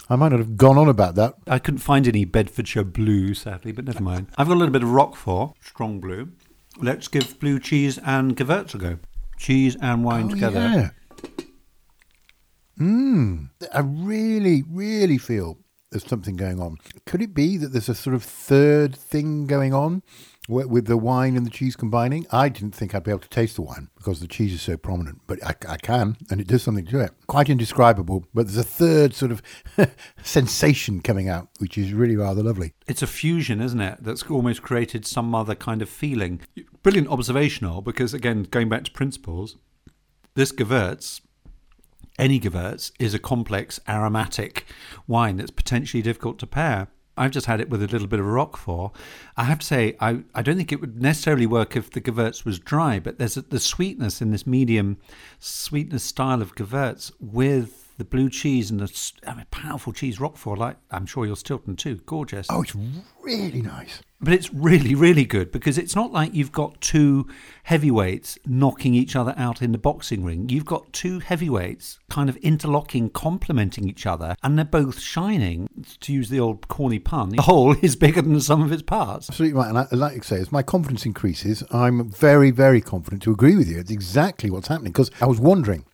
[0.09, 1.35] I might not have gone on about that.
[1.47, 4.29] I couldn't find any Bedfordshire blue, sadly, but never mind.
[4.37, 6.33] I've got a little bit of Roquefort, strong blue.
[6.79, 8.99] Let's give blue cheese and Gewurz a go.
[9.39, 10.61] Cheese and wine oh, together.
[10.61, 11.45] Yeah.
[12.79, 13.51] Mmm.
[13.73, 15.59] I really, really feel
[15.93, 16.79] there's something going on.
[17.07, 20.03] Could it be that there's a sort of third thing going on
[20.49, 22.27] with the wine and the cheese combining?
[22.31, 24.77] I didn't think I'd be able to taste the wine because the cheese is so
[24.77, 27.13] prominent, but I, I can, and it does something to it.
[27.27, 29.43] Quite indescribable, but there's a third sort of
[30.23, 32.73] sensation coming out, which is really rather lovely.
[32.87, 33.99] It's a fusion, isn't it?
[34.03, 36.41] That's almost created some other kind of feeling.
[36.83, 39.57] Brilliant observational, because again, going back to principles,
[40.35, 41.21] this Gewurz
[42.23, 44.65] any Gewurz is a complex aromatic
[45.09, 46.87] wine that's potentially difficult to pair.
[47.17, 48.93] I've just had it with a little bit of Roquefort.
[49.37, 52.45] I have to say, I, I don't think it would necessarily work if the Gewurz
[52.45, 54.99] was dry, but there's a, the sweetness in this medium
[55.41, 60.59] sweetness style of Gewurz with the blue cheese and the I mean, powerful cheese Roquefort,
[60.59, 62.49] like I'm sure your Stilton too, gorgeous.
[62.51, 62.75] Oh, it's
[63.23, 64.03] really nice.
[64.21, 67.29] But it's really, really good because it's not like you've got two
[67.65, 70.49] heavyweights knocking each other out in the boxing ring.
[70.49, 75.69] You've got two heavyweights kind of interlocking, complementing each other, and they're both shining.
[76.01, 78.83] To use the old corny pun, the whole is bigger than the sum of its
[78.83, 79.29] parts.
[79.29, 79.69] Absolutely right.
[79.69, 83.57] And I, like you say, as my confidence increases, I'm very, very confident to agree
[83.57, 83.79] with you.
[83.79, 85.85] It's exactly what's happening because I was wondering.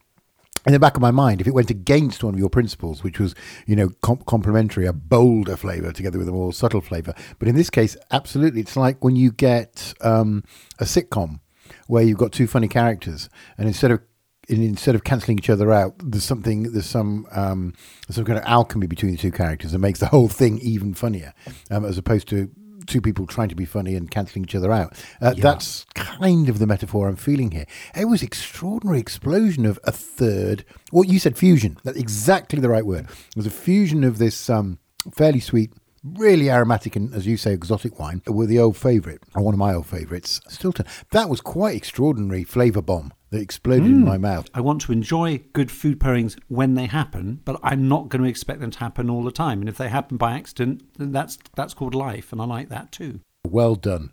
[0.69, 3.19] In the back of my mind, if it went against one of your principles, which
[3.19, 7.15] was, you know, com- complementary, a bolder flavour together with a more subtle flavour.
[7.39, 10.45] But in this case, absolutely, it's like when you get um,
[10.79, 11.41] a sitcom
[11.87, 14.03] where you've got two funny characters, and instead of
[14.47, 17.73] in- instead of cancelling each other out, there's something, there's some um,
[18.11, 21.33] some kind of alchemy between the two characters that makes the whole thing even funnier,
[21.71, 22.51] um, as opposed to
[22.89, 24.93] two people trying to be funny and cancelling each other out.
[25.21, 25.43] Uh, Yeah.
[25.43, 27.67] That's kind of the metaphor I'm feeling here.
[27.97, 30.65] It was extraordinary explosion of a third.
[30.91, 31.77] Well, you said fusion.
[31.85, 33.05] That's exactly the right word.
[33.05, 34.79] It was a fusion of this um,
[35.15, 35.73] fairly sweet.
[36.05, 39.59] Really aromatic and, as you say, exotic wine with the old favourite, or one of
[39.59, 40.87] my old favourites, Stilton.
[41.11, 44.49] That was quite extraordinary flavour bomb that exploded in my mouth.
[44.55, 48.29] I want to enjoy good food pairings when they happen, but I'm not going to
[48.29, 49.61] expect them to happen all the time.
[49.61, 52.93] And if they happen by accident, then that's that's called life, and I like that
[52.93, 53.21] too.
[53.47, 54.13] Well done.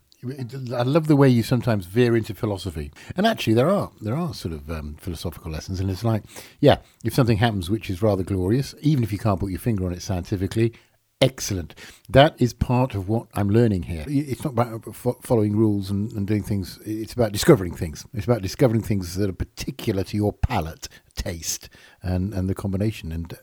[0.73, 4.33] I love the way you sometimes veer into philosophy, and actually there are there are
[4.33, 6.23] sort of um, philosophical lessons, and it's like,
[6.59, 9.85] yeah, if something happens which is rather glorious, even if you can't put your finger
[9.85, 10.73] on it scientifically,
[11.21, 11.75] excellent.
[12.09, 14.05] That is part of what I'm learning here.
[14.07, 16.79] It's not about following rules and, and doing things.
[16.85, 18.05] It's about discovering things.
[18.13, 21.69] It's about discovering things that are particular to your palate, taste,
[22.01, 23.11] and and the combination.
[23.11, 23.37] And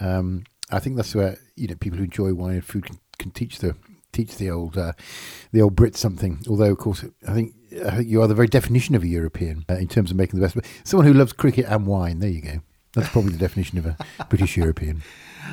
[0.00, 3.30] um, I think that's where you know people who enjoy wine and food can, can
[3.30, 3.76] teach the
[4.12, 4.92] teach the old uh,
[5.52, 6.40] the old Brit something.
[6.48, 9.64] Although, of course, I think I think you are the very definition of a European
[9.68, 10.56] uh, in terms of making the best.
[10.84, 12.20] Someone who loves cricket and wine.
[12.20, 12.60] There you go.
[12.94, 13.96] That's probably the definition of a
[14.28, 15.02] British European.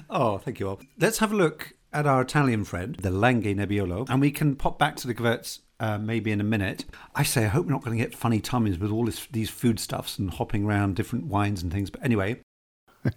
[0.09, 0.81] Oh, thank you all.
[0.97, 4.79] Let's have a look at our Italian friend, the Langhe Nebbiolo, and we can pop
[4.79, 6.85] back to the Gewurz uh, maybe in a minute.
[7.15, 9.49] I say, I hope we're not going to get funny tummies with all this, these
[9.49, 11.89] foodstuffs and hopping around different wines and things.
[11.89, 12.39] But anyway,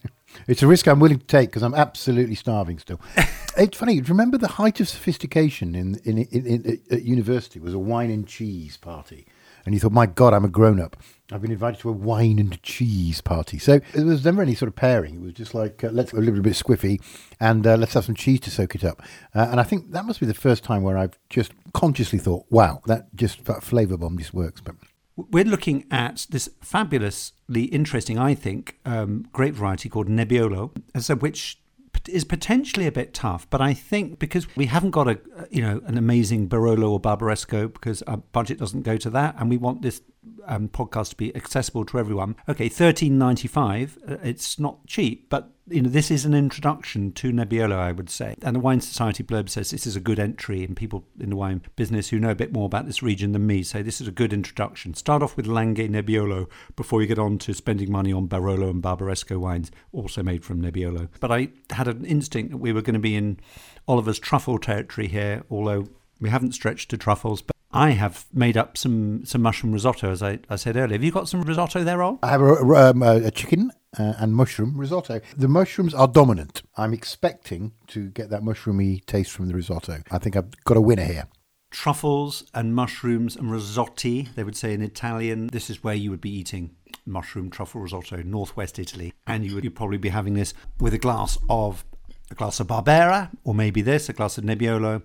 [0.48, 3.00] It's a risk I'm willing to take because I'm absolutely starving still.
[3.56, 4.00] it's funny.
[4.00, 8.26] Remember the height of sophistication in, in, in, in at university was a wine and
[8.26, 9.26] cheese party,
[9.64, 10.96] and you thought, "My God, I'm a grown up.
[11.32, 14.68] I've been invited to a wine and cheese party." So there was never any sort
[14.68, 15.16] of pairing.
[15.16, 17.00] It was just like, uh, "Let's go a little bit squiffy,
[17.40, 19.02] and uh, let's have some cheese to soak it up."
[19.34, 22.46] Uh, and I think that must be the first time where I've just consciously thought,
[22.50, 24.76] "Wow, that just that flavour bomb just works." But
[25.16, 31.60] we're looking at this fabulously interesting, I think, um, grape variety called Nebbiolo, so which
[32.08, 35.18] is potentially a bit tough, but I think because we haven't got a
[35.50, 39.48] you know an amazing Barolo or Barbaresco because our budget doesn't go to that, and
[39.48, 40.02] we want this
[40.46, 42.36] um, podcast to be accessible to everyone.
[42.48, 43.98] Okay, thirteen ninety five.
[44.08, 48.10] Uh, it's not cheap, but you know this is an introduction to Nebbiolo, I would
[48.10, 48.36] say.
[48.42, 51.36] And the Wine Society blurb says this is a good entry, and people in the
[51.36, 54.08] wine business who know a bit more about this region than me say this is
[54.08, 54.94] a good introduction.
[54.94, 58.82] Start off with Langhe Nebbiolo before you get on to spending money on Barolo and
[58.82, 61.08] Barbaresco wines, also made from Nebbiolo.
[61.20, 63.40] But I had an instinct that we were going to be in
[63.88, 65.88] Oliver's truffle territory here, although
[66.20, 67.42] we haven't stretched to truffles.
[67.74, 70.94] I have made up some, some mushroom risotto, as I, I said earlier.
[70.94, 72.20] Have you got some risotto there, Ol?
[72.22, 75.20] I have a, um, a, a chicken uh, and mushroom risotto.
[75.36, 76.62] The mushrooms are dominant.
[76.76, 80.02] I'm expecting to get that mushroomy taste from the risotto.
[80.12, 81.26] I think I've got a winner here.
[81.72, 85.48] Truffles and mushrooms and risotti, they would say in Italian.
[85.48, 89.12] This is where you would be eating mushroom truffle risotto, northwest Italy.
[89.26, 91.84] And you would you'd probably be having this with a glass of
[92.30, 95.02] a glass of Barbera, or maybe this, a glass of Nebbiolo,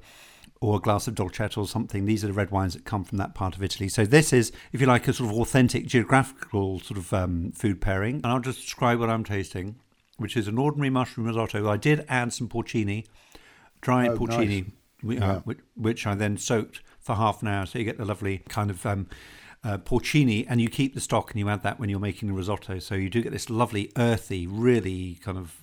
[0.61, 2.05] or a glass of Dolcetto or something.
[2.05, 3.87] These are the red wines that come from that part of Italy.
[3.87, 7.79] So this is, if you like, a sort of authentic geographical sort of um, food
[7.79, 8.15] pairing.
[8.15, 9.75] And I'll just describe what I'm tasting,
[10.17, 11.69] which is an ordinary mushroom risotto.
[11.69, 13.05] I did add some porcini,
[13.79, 15.21] dried Oh, porcini, nice.
[15.21, 15.53] uh, Yeah.
[15.75, 17.65] which, I then soaked for half an hour.
[17.65, 19.07] So you get the lovely kind of um,
[19.63, 22.35] uh, porcini, and you keep the stock and you add that when you're making the
[22.35, 22.79] risotto.
[22.79, 25.58] So you do get this lovely, earthy, really kind of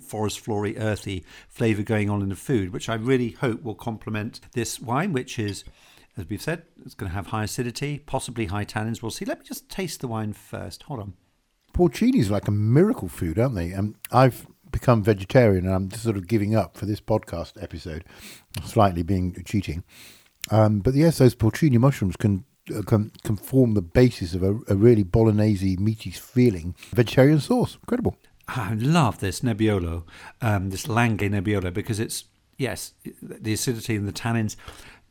[0.00, 4.40] forest flory, earthy flavour going on in the food, which I really hope will complement
[4.52, 5.64] this wine, which is,
[6.16, 9.02] as we've said, it's going to have high acidity, possibly high tannins.
[9.02, 9.24] We'll see.
[9.24, 10.84] Let me just taste the wine first.
[10.84, 11.14] Hold on.
[11.72, 13.74] Porcini's like a miracle food, aren't they?
[13.74, 18.04] Um, I've become vegetarian and I'm sort of giving up for this podcast episode,
[18.64, 19.84] slightly being cheating.
[20.50, 22.44] Um, but yes, those porcini mushrooms can
[22.74, 27.76] uh, can, can form the basis of a, a really bolognese, meaty feeling vegetarian sauce.
[27.76, 28.16] Incredible.
[28.48, 30.04] I love this Nebbiolo,
[30.40, 32.24] um, this Langhe Nebbiolo, because it's,
[32.56, 34.56] yes, the acidity and the tannins.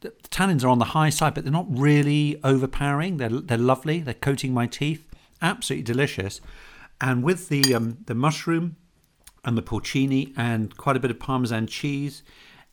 [0.01, 3.17] The tannins are on the high side, but they're not really overpowering.
[3.17, 3.99] They're, they're lovely.
[3.99, 5.07] They're coating my teeth.
[5.41, 6.41] Absolutely delicious.
[7.01, 8.77] And with the um, the mushroom
[9.43, 12.23] and the porcini and quite a bit of parmesan cheese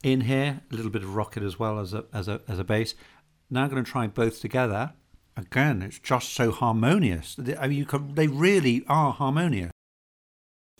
[0.02, 2.64] in here, a little bit of rocket as well as a as a as a
[2.64, 2.94] base.
[3.50, 4.92] Now I'm going to try both together.
[5.36, 7.36] Again, it's just so harmonious.
[7.58, 9.71] I mean, can, they really are harmonious.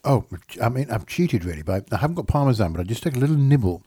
[0.04, 0.26] Oh,
[0.60, 3.20] I mean, I've cheated really, but I haven't got parmesan, but I just take a
[3.20, 3.82] little nibble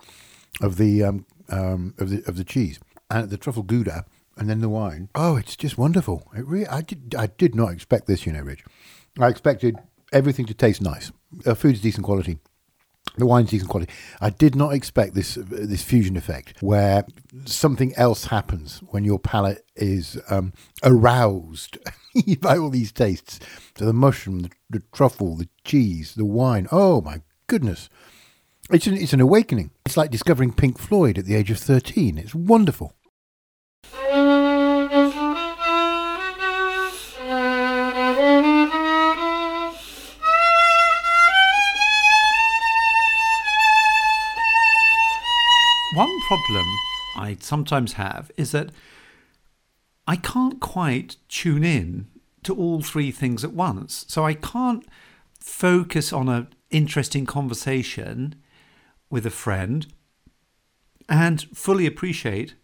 [0.61, 4.05] of the um, um, of the of the cheese and the truffle gouda,
[4.37, 5.09] and then the wine.
[5.15, 6.23] Oh, it's just wonderful.
[6.35, 8.63] It really, I did, I did not expect this, you know, Rich.
[9.19, 9.77] I expected
[10.11, 11.11] everything to taste nice.
[11.45, 12.39] Uh, food's decent quality.
[13.17, 13.91] The wine's decent quality.
[14.19, 17.05] I did not expect this this fusion effect where
[17.45, 21.77] something else happens when your palate is um, aroused
[22.41, 23.39] by all these tastes.
[23.77, 26.67] So the mushroom, the, the truffle, the cheese, the wine.
[26.71, 27.89] Oh my goodness!
[28.69, 29.71] It's an, it's an awakening.
[29.85, 32.17] It's like discovering Pink Floyd at the age of thirteen.
[32.17, 32.93] It's wonderful.
[46.27, 46.65] Problem
[47.15, 48.69] I sometimes have is that
[50.07, 52.07] I can't quite tune in
[52.43, 54.05] to all three things at once.
[54.07, 54.85] So I can't
[55.39, 58.35] focus on an interesting conversation
[59.09, 59.87] with a friend
[61.07, 62.55] and fully appreciate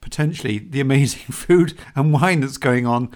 [0.00, 3.10] potentially the amazing food and wine that's going on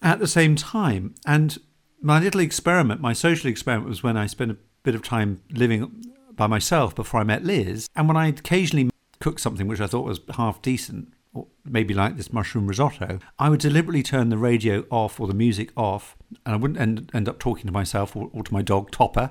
[0.00, 1.14] at the same time.
[1.26, 1.58] And
[2.00, 6.11] my little experiment, my social experiment, was when I spent a bit of time living
[6.36, 7.88] by myself before I met Liz.
[7.94, 8.90] And when I occasionally
[9.20, 13.48] cooked something which I thought was half decent, or maybe like this mushroom risotto, I
[13.48, 17.28] would deliberately turn the radio off or the music off, and I wouldn't end, end
[17.28, 19.30] up talking to myself or, or to my dog Topper.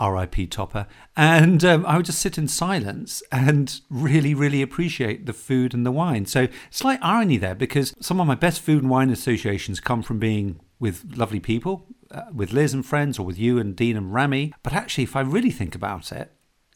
[0.00, 0.86] RIP Topper.
[1.16, 5.86] And um, I would just sit in silence and really, really appreciate the food and
[5.86, 6.26] the wine.
[6.26, 10.18] So, slight irony there because some of my best food and wine associations come from
[10.18, 14.12] being with lovely people, uh, with Liz and friends, or with you and Dean and
[14.12, 14.52] Rami.
[14.62, 16.32] But actually, if I really think about it,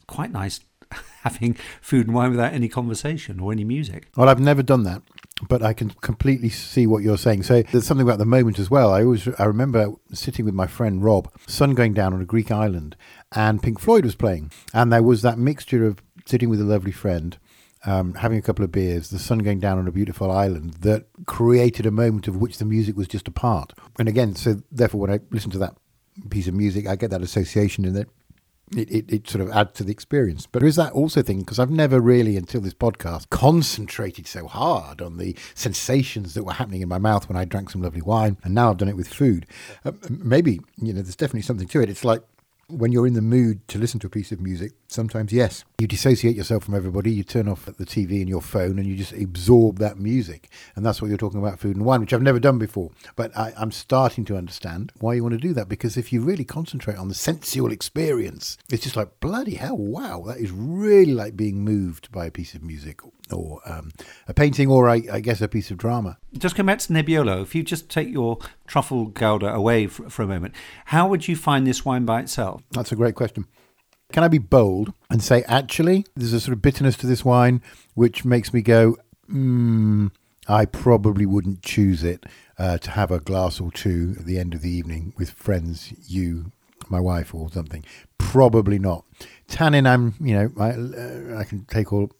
[0.07, 0.61] quite nice
[1.23, 4.09] having food and wine without any conversation or any music.
[4.15, 5.01] Well, I've never done that,
[5.47, 7.43] but I can completely see what you're saying.
[7.43, 8.93] So there's something about the moment as well.
[8.93, 12.51] I always I remember sitting with my friend Rob, sun going down on a Greek
[12.51, 12.95] island,
[13.31, 16.91] and Pink Floyd was playing, and there was that mixture of sitting with a lovely
[16.91, 17.37] friend.
[17.87, 21.05] Um, having a couple of beers, the sun going down on a beautiful island that
[21.25, 23.73] created a moment of which the music was just a part.
[23.97, 25.77] And again, so therefore, when I listen to that
[26.29, 28.09] piece of music, I get that association in it
[28.75, 30.45] it, it, it, sort of adds to the experience.
[30.45, 34.47] But there is that also thing, because I've never really, until this podcast, concentrated so
[34.47, 38.01] hard on the sensations that were happening in my mouth when I drank some lovely
[38.01, 38.37] wine.
[38.43, 39.45] And now I've done it with food.
[39.85, 41.89] Uh, maybe, you know, there's definitely something to it.
[41.89, 42.23] It's like
[42.69, 45.87] when you're in the mood to listen to a piece of music, sometimes, yes, you
[45.87, 49.13] dissociate yourself from everybody, you turn off the TV and your phone, and you just
[49.13, 50.49] absorb that music.
[50.75, 52.91] And that's what you're talking about food and wine, which I've never done before.
[53.15, 56.21] But I, am starting to understand why you want to do that, because if you
[56.21, 61.13] really concentrate on the sensual experience, it's just like, bloody hell, wow, that is really
[61.13, 62.99] like being moved by a piece of music
[63.31, 63.91] or um,
[64.27, 66.17] a painting or, I, I, guess, a piece of drama.
[66.37, 67.41] Just come back to Nebbiolo.
[67.41, 70.53] If you just take your truffle gouda away for, for a moment,
[70.85, 72.61] how would you find this wine by itself?
[72.71, 73.45] That's a great question.
[74.11, 77.61] Can I be bold and say, actually, there's a sort of bitterness to this wine
[77.93, 80.07] which makes me go, hmm,
[80.47, 82.25] I probably wouldn't choose it
[82.57, 85.93] uh, to have a glass or two at the end of the evening with friends,
[86.07, 86.51] you,
[86.89, 87.83] my wife, or something.
[88.17, 89.03] Probably not.
[89.47, 92.11] Tannin, I'm, you know, I, uh, I can take all,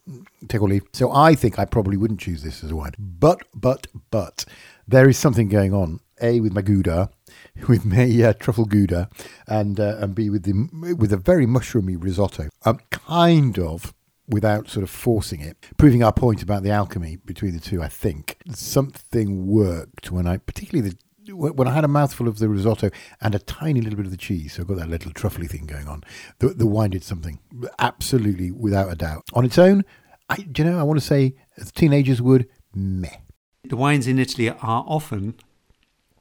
[0.48, 0.84] take all leave.
[0.92, 2.94] So I think I probably wouldn't choose this as a wine.
[3.00, 4.46] But, but, but,
[4.88, 6.00] there is something going on.
[6.22, 7.10] A with my Gouda,
[7.68, 9.10] with my uh, truffle Gouda,
[9.48, 12.50] and uh, and B with the with a very mushroomy risotto.
[12.66, 13.94] Um, kind of
[14.28, 17.82] without sort of forcing it, proving our point about the alchemy between the two.
[17.82, 20.98] I think something worked when I, particularly the
[21.34, 24.18] when I had a mouthful of the risotto and a tiny little bit of the
[24.18, 26.04] cheese, so I've got that little truffly thing going on.
[26.40, 27.40] The, the wine did something
[27.80, 29.26] absolutely without a doubt.
[29.34, 29.84] On its own,
[30.30, 33.18] I, do you know, I want to say, as teenagers would, meh.
[33.66, 35.36] The wines in Italy are often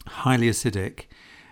[0.07, 1.07] highly acidic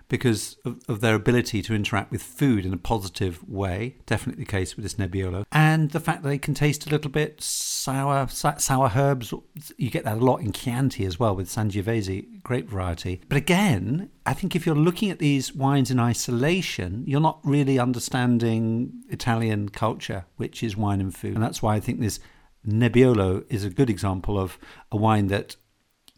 [0.08, 3.96] because of, of, their ability to interact with food in a positive way.
[4.06, 5.44] Definitely the case with this Nebbiolo.
[5.50, 9.32] And the fact that they can taste a little bit sour, sour herbs.
[9.78, 13.22] You get that a lot in Chianti as well with Sangiovese, great variety.
[13.28, 17.78] But again, I think if you're looking at these wines in isolation, you're not really
[17.78, 21.34] understanding Italian culture, which is wine and food.
[21.34, 22.20] And that's why I think this
[22.66, 24.58] Nebbiolo is a good example of
[24.92, 25.56] a wine that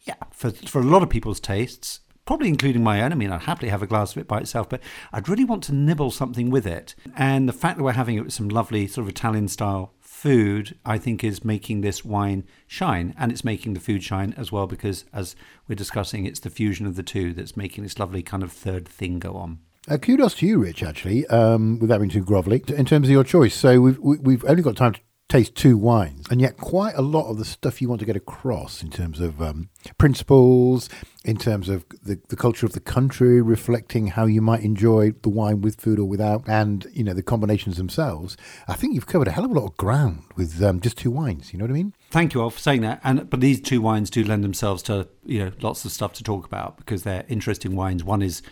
[0.03, 3.12] yeah, for for a lot of people's tastes, probably including my own.
[3.12, 4.80] I mean, I'd happily have a glass of it by itself, but
[5.12, 6.94] I'd really want to nibble something with it.
[7.16, 10.76] And the fact that we're having it with some lovely sort of Italian style food,
[10.84, 13.14] I think, is making this wine shine.
[13.18, 15.36] And it's making the food shine as well because, as
[15.68, 18.88] we're discussing, it's the fusion of the two that's making this lovely kind of third
[18.88, 19.61] thing go on.
[19.88, 23.22] Uh, kudos to you, Rich, actually, um, without being too grovelly, in terms of your
[23.22, 23.55] choice.
[23.55, 27.03] So we've, we- we've only got time to taste two wines, and yet quite a
[27.03, 29.68] lot of the stuff you want to get across in terms of um,
[29.99, 30.89] principles,
[31.24, 35.29] in terms of the, the culture of the country, reflecting how you might enjoy the
[35.29, 38.37] wine with food or without, and, you know, the combinations themselves.
[38.68, 41.11] I think you've covered a hell of a lot of ground with um, just two
[41.11, 41.93] wines, you know what I mean?
[42.11, 43.01] Thank you all for saying that.
[43.03, 46.22] And but these two wines do lend themselves to you know lots of stuff to
[46.22, 48.05] talk about because they're interesting wines.
[48.05, 48.43] One is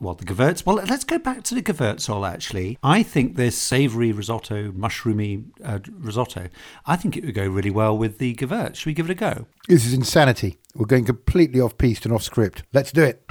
[0.00, 0.64] well the Gewurz.
[0.64, 2.32] Well, let's go back to the Gewürztraminer.
[2.32, 6.48] Actually, I think this savoury risotto, mushroomy uh, risotto.
[6.86, 8.76] I think it would go really well with the Gewürz.
[8.76, 9.46] Should we give it a go?
[9.68, 10.58] This is insanity.
[10.74, 12.62] We're going completely off piste and off script.
[12.72, 13.22] Let's do it.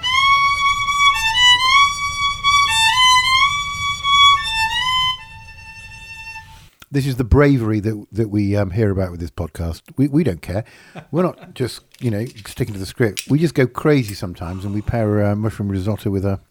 [6.94, 9.82] This is the bravery that that we um, hear about with this podcast.
[9.96, 10.66] We we don't care.
[11.10, 13.30] We're not just you know sticking to the script.
[13.30, 16.42] We just go crazy sometimes, and we pair uh, mushroom risotto with a.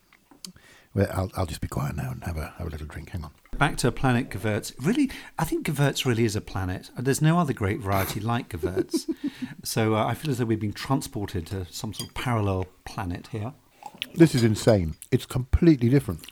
[0.94, 3.10] Well, I'll I'll just be quiet now and have a have a little drink.
[3.10, 3.32] Hang on.
[3.58, 4.72] Back to planet Gewürz.
[4.80, 6.90] Really, I think Gewürz really is a planet.
[6.96, 9.14] There's no other great variety like Gewürz.
[9.62, 13.28] so uh, I feel as though we've been transported to some sort of parallel planet
[13.30, 13.52] here.
[14.14, 14.94] This is insane.
[15.10, 16.24] It's completely different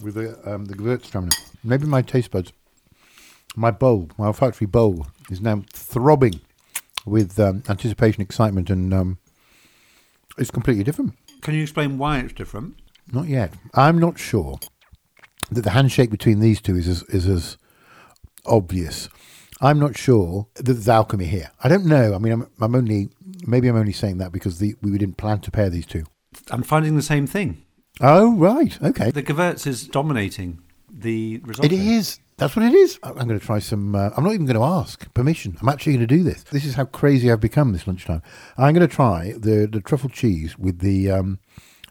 [0.00, 1.38] with the um, the Gewürztraminer.
[1.62, 2.52] Maybe my taste buds,
[3.56, 6.40] my bowl, my olfactory bowl, is now throbbing
[7.04, 9.18] with um, anticipation, excitement, and um,
[10.38, 11.14] it's completely different.
[11.40, 12.76] Can you explain why it's different?
[13.12, 13.54] Not yet.
[13.74, 14.58] I'm not sure
[15.50, 17.56] that the handshake between these two is as, is as
[18.44, 19.08] obvious.
[19.60, 21.50] I'm not sure that there's alchemy here.
[21.62, 22.14] I don't know.
[22.14, 23.08] I mean, I'm, I'm only
[23.46, 26.04] maybe I'm only saying that because the, we didn't plan to pair these two.
[26.50, 27.62] I'm finding the same thing.
[28.00, 29.10] Oh right, okay.
[29.10, 31.64] The Gewürz is dominating the result.
[31.64, 32.18] It is.
[32.38, 32.98] That's what it is.
[33.02, 33.94] I'm going to try some.
[33.94, 35.56] Uh, I'm not even going to ask permission.
[35.60, 36.42] I'm actually going to do this.
[36.42, 38.22] This is how crazy I've become this lunchtime.
[38.58, 41.38] I'm going to try the the truffle cheese with the um,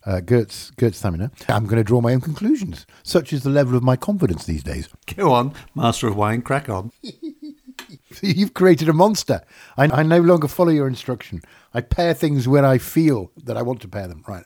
[0.05, 1.31] uh, Gertz Gewürztraminer.
[1.49, 2.85] I'm going to draw my own conclusions.
[3.01, 4.87] Such is the level of my confidence these days.
[5.15, 6.91] Go on, master of wine, crack on.
[8.21, 9.41] You've created a monster.
[9.77, 11.41] I, I no longer follow your instruction.
[11.73, 14.23] I pair things when I feel that I want to pair them.
[14.27, 14.45] Right.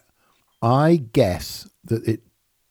[0.62, 2.22] I guess that it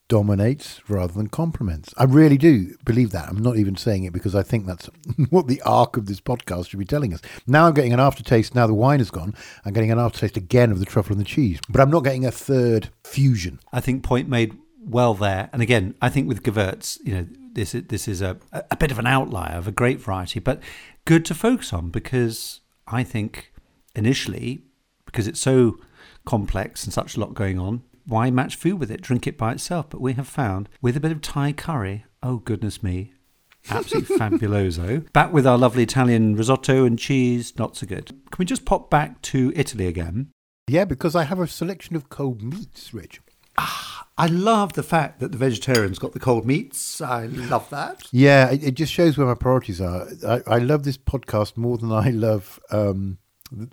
[0.10, 1.94] dominates rather than complements.
[1.98, 3.30] I really do believe that.
[3.30, 4.90] I'm not even saying it because I think that's
[5.30, 7.22] what the arc of this podcast should be telling us.
[7.48, 8.54] Now I'm getting an aftertaste.
[8.54, 9.34] Now the wine is gone.
[9.64, 11.60] I'm getting an aftertaste again of the truffle and the cheese.
[11.70, 13.60] But I'm not getting a third fusion.
[13.72, 15.50] I think point made well there.
[15.54, 18.92] And again, I think with Gewürz, you know, this is, this is a, a bit
[18.92, 20.62] of an outlier of a great variety, but
[21.06, 23.54] good to focus on because I think
[23.96, 24.64] initially,
[25.06, 25.78] because it's so
[26.26, 29.02] complex and such a lot going on, why match food with it?
[29.02, 29.90] Drink it by itself.
[29.90, 33.14] But we have found with a bit of Thai curry, oh goodness me,
[33.70, 35.12] absolutely fabuloso.
[35.14, 38.08] Back with our lovely Italian risotto and cheese, not so good.
[38.08, 40.32] Can we just pop back to Italy again?
[40.68, 43.22] Yeah, because I have a selection of cold meats, Rich.
[43.58, 47.02] Ah, I love the fact that the vegetarians got the cold meats.
[47.02, 48.04] I love that.
[48.12, 50.08] Yeah, it, it just shows where my priorities are.
[50.28, 53.18] I, I love this podcast more than I love um,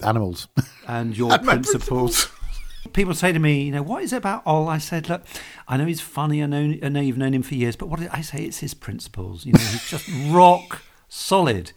[0.03, 0.49] animals.
[0.89, 2.31] And your And my principles.
[2.97, 4.69] People say to me, you know, what is it about Ol?
[4.69, 5.23] I said, look,
[5.69, 6.43] I know he's funny.
[6.43, 8.39] I know, I know you've known him for years, but what I say?
[8.45, 9.45] It's his principles.
[9.45, 11.73] You know, he's just rock solid.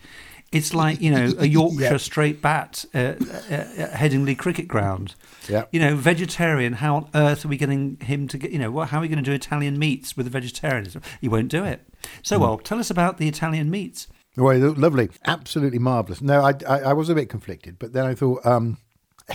[0.52, 1.98] It's like you know a Yorkshire Yeah.
[1.98, 5.14] straight bat uh, uh, uh, Headingley cricket ground.
[5.48, 5.66] Yeah.
[5.72, 6.74] You know, vegetarian.
[6.74, 8.52] How on earth are we getting him to get?
[8.52, 11.02] You know, what, how are we going to do Italian meats with a vegetarianism?
[11.22, 11.82] He won't do it.
[12.24, 12.42] So, Hmm.
[12.44, 14.08] well, tell us about the Italian meats.
[14.38, 16.22] Well, lovely, absolutely marvelous.
[16.22, 18.78] No, I, I, I was a bit conflicted, but then I thought um,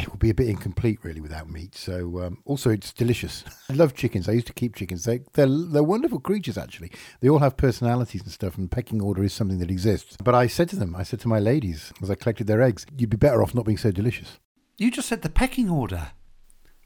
[0.00, 1.74] it would be a bit incomplete really without meat.
[1.74, 3.44] So um, also, it's delicious.
[3.70, 4.28] I love chickens.
[4.28, 5.04] I used to keep chickens.
[5.04, 6.58] They, they're they're wonderful creatures.
[6.58, 8.56] Actually, they all have personalities and stuff.
[8.58, 10.16] And pecking order is something that exists.
[10.22, 12.86] But I said to them, I said to my ladies as I collected their eggs,
[12.96, 14.38] you'd be better off not being so delicious.
[14.76, 16.12] You just said the pecking order.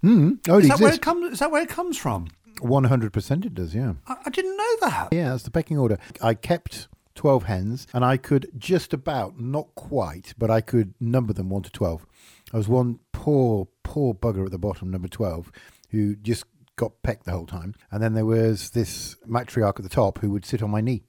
[0.04, 1.32] Mm, oh, Is that where it comes?
[1.32, 2.28] Is that where it comes from?
[2.60, 3.74] One hundred percent, it does.
[3.74, 3.94] Yeah.
[4.06, 5.08] I, I didn't know that.
[5.12, 5.98] Yeah, that's the pecking order.
[6.20, 6.88] I kept
[7.18, 11.64] 12 hens and I could just about, not quite, but I could number them 1
[11.64, 12.06] to 12.
[12.52, 15.52] I was one poor, poor bugger at the bottom, number 12,
[15.90, 16.44] who just
[16.76, 17.74] got pecked the whole time.
[17.90, 21.02] And then there was this matriarch at the top who would sit on my knee,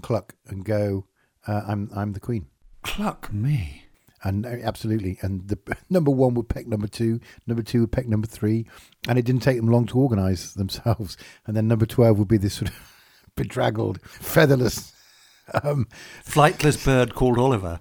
[0.00, 1.06] cluck, and go,
[1.46, 2.46] uh, I'm, I'm the queen.
[2.82, 3.84] Cluck me.
[4.24, 5.58] And uh, absolutely, and the
[5.90, 8.66] number one would peck number two, number two would peck number three,
[9.08, 11.16] and it didn't take them long to organise themselves.
[11.46, 12.76] And then number twelve would be this sort of
[13.36, 14.92] bedraggled, featherless,
[15.64, 15.88] um,
[16.24, 17.80] Flightless bird called Oliver.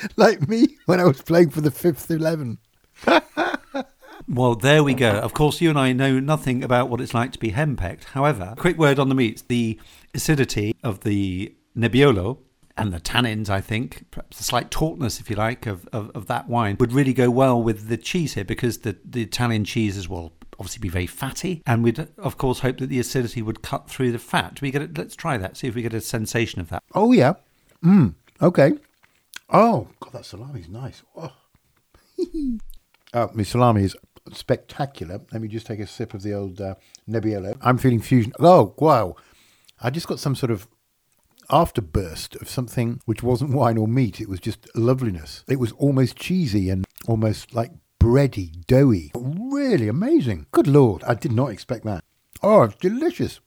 [0.16, 2.58] like me when I was playing for the fifth eleven.
[4.30, 5.12] Well, there we go.
[5.12, 8.04] Of course, you and I know nothing about what it's like to be henpecked.
[8.04, 9.40] However, quick word on the meats.
[9.40, 9.80] The
[10.12, 12.36] acidity of the Nebbiolo
[12.76, 16.26] and the tannins, I think, perhaps the slight tautness, if you like, of, of, of
[16.26, 20.10] that wine would really go well with the cheese here because the, the Italian cheeses
[20.10, 21.62] will obviously be very fatty.
[21.66, 24.56] And we'd, of course, hope that the acidity would cut through the fat.
[24.56, 24.98] Do we get it?
[24.98, 26.82] Let's try that, see if we get a sensation of that.
[26.94, 27.34] Oh, yeah.
[27.82, 28.72] Mm, okay.
[29.50, 31.02] Oh, God, that salami's nice.
[31.16, 31.32] Oh.
[33.14, 33.96] oh, my salami is
[34.32, 35.20] spectacular.
[35.32, 36.74] Let me just take a sip of the old uh,
[37.08, 37.56] Nebbiolo.
[37.62, 38.32] I'm feeling fusion.
[38.38, 39.16] Oh, wow.
[39.80, 40.68] I just got some sort of
[41.50, 44.20] afterburst of something which wasn't wine or meat.
[44.20, 45.44] It was just loveliness.
[45.48, 49.12] It was almost cheesy and almost like bready, doughy.
[49.14, 50.46] Really amazing.
[50.52, 52.04] Good Lord, I did not expect that.
[52.42, 53.40] Oh, it's delicious.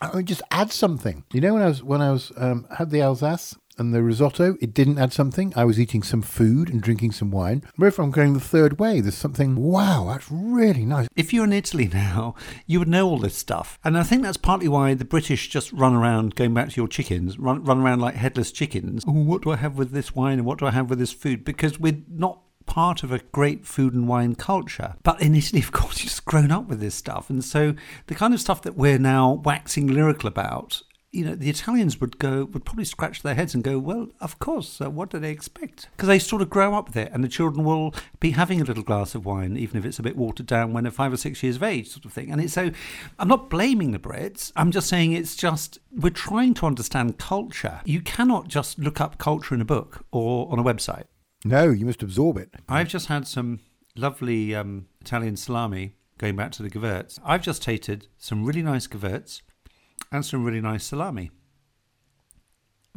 [0.00, 1.24] I mean, just add something.
[1.32, 4.56] You know, when I was when I was um, had the Alsace and the risotto,
[4.60, 5.52] it didn't add something.
[5.56, 7.62] I was eating some food and drinking some wine.
[7.78, 9.56] But if I'm going the third way, there's something.
[9.56, 11.08] Wow, that's really nice.
[11.16, 12.34] If you're in Italy now,
[12.66, 15.72] you would know all this stuff, and I think that's partly why the British just
[15.72, 16.34] run around.
[16.34, 19.04] Going back to your chickens, run run around like headless chickens.
[19.06, 21.12] Oh, what do I have with this wine and what do I have with this
[21.12, 21.44] food?
[21.44, 24.94] Because we're not part of a great food and wine culture.
[25.02, 27.30] But in Italy, of course, you've just grown up with this stuff.
[27.30, 27.74] And so
[28.06, 32.18] the kind of stuff that we're now waxing lyrical about, you know, the Italians would
[32.18, 35.30] go, would probably scratch their heads and go, well, of course, uh, what do they
[35.30, 35.88] expect?
[35.94, 37.12] Because they sort of grow up with it.
[37.12, 40.02] And the children will be having a little glass of wine, even if it's a
[40.02, 42.32] bit watered down when they're five or six years of age, sort of thing.
[42.32, 42.70] And it's so,
[43.18, 44.52] I'm not blaming the Brits.
[44.56, 47.82] I'm just saying it's just, we're trying to understand culture.
[47.84, 51.04] You cannot just look up culture in a book or on a website.
[51.44, 52.54] No, you must absorb it.
[52.68, 53.60] I've just had some
[53.96, 57.18] lovely um, Italian salami, going back to the Gewurz.
[57.22, 59.42] I've just tasted some really nice Gewurz
[60.12, 61.30] and some really nice salami.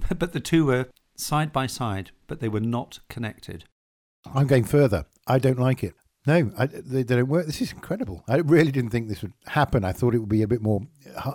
[0.20, 3.63] But the two were side by side, but they were not connected.
[4.34, 5.05] I'm going further.
[5.26, 5.93] I don't like it.
[6.28, 7.45] No, I, they, they don't work.
[7.45, 8.24] This is incredible.
[8.28, 9.86] I really didn't think this would happen.
[9.86, 10.82] I thought it would be a bit more,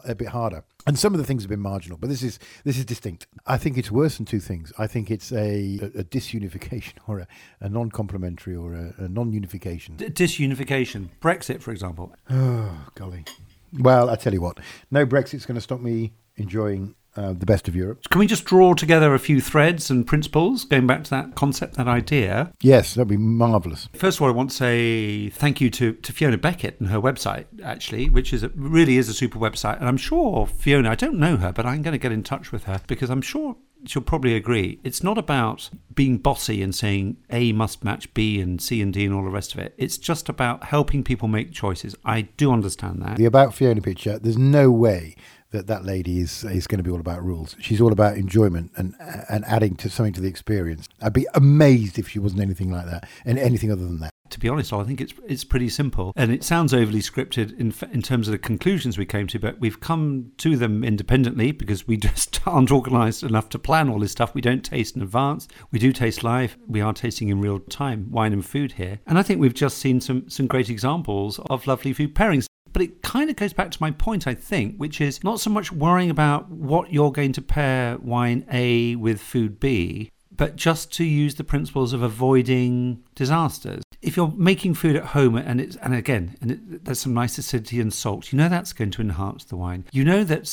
[0.04, 0.64] a bit harder.
[0.86, 3.28] And some of the things have been marginal, but this is this is distinct.
[3.46, 4.72] I think it's worse than two things.
[4.78, 7.28] I think it's a, a, a disunification or a,
[7.60, 9.96] a non-complementary or a, a non-unification.
[9.96, 11.10] D- disunification.
[11.20, 12.12] Brexit, for example.
[12.28, 13.24] Oh, golly.
[13.72, 14.58] Well, I tell you what,
[14.90, 18.08] no Brexit's going to stop me enjoying uh, the best of Europe.
[18.08, 21.74] Can we just draw together a few threads and principles, going back to that concept,
[21.74, 22.52] that idea?
[22.62, 23.88] Yes, that'd be marvellous.
[23.94, 27.00] First of all, I want to say thank you to, to Fiona Beckett and her
[27.00, 29.78] website, actually, which is a, really is a super website.
[29.78, 32.52] And I'm sure Fiona, I don't know her, but I'm going to get in touch
[32.52, 34.80] with her because I'm sure she'll probably agree.
[34.84, 39.04] It's not about being bossy and saying A must match B and C and D
[39.04, 39.74] and all the rest of it.
[39.76, 41.94] It's just about helping people make choices.
[42.04, 43.16] I do understand that.
[43.16, 45.16] The About Fiona picture, there's no way
[45.50, 47.56] that that lady is is going to be all about rules.
[47.60, 48.94] She's all about enjoyment and
[49.28, 50.88] and adding to something to the experience.
[51.02, 54.10] I'd be amazed if she wasn't anything like that and anything other than that.
[54.30, 57.74] To be honest, I think it's it's pretty simple, and it sounds overly scripted in
[57.92, 59.40] in terms of the conclusions we came to.
[59.40, 63.98] But we've come to them independently because we just aren't organised enough to plan all
[63.98, 64.34] this stuff.
[64.34, 65.48] We don't taste in advance.
[65.72, 66.56] We do taste live.
[66.68, 69.78] We are tasting in real time wine and food here, and I think we've just
[69.78, 72.46] seen some some great examples of lovely food pairings.
[72.72, 75.50] But it kind of goes back to my point, I think, which is not so
[75.50, 80.10] much worrying about what you're going to pair wine A with food B,
[80.40, 83.82] but just to use the principles of avoiding disasters.
[84.00, 87.36] If you're making food at home and it's and again and it, there's some nice
[87.36, 89.84] acidity and salt, you know that's going to enhance the wine.
[89.92, 90.46] You know that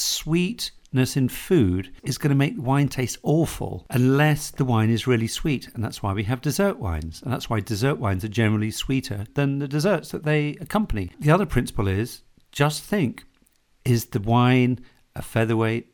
[0.97, 5.27] sweetness in food is going to make wine taste awful unless the wine is really
[5.27, 8.71] sweet, and that's why we have dessert wines, and that's why dessert wines are generally
[8.71, 11.11] sweeter than the desserts that they accompany.
[11.19, 13.25] The other principle is just think:
[13.85, 14.79] is the wine
[15.15, 15.85] a featherweight,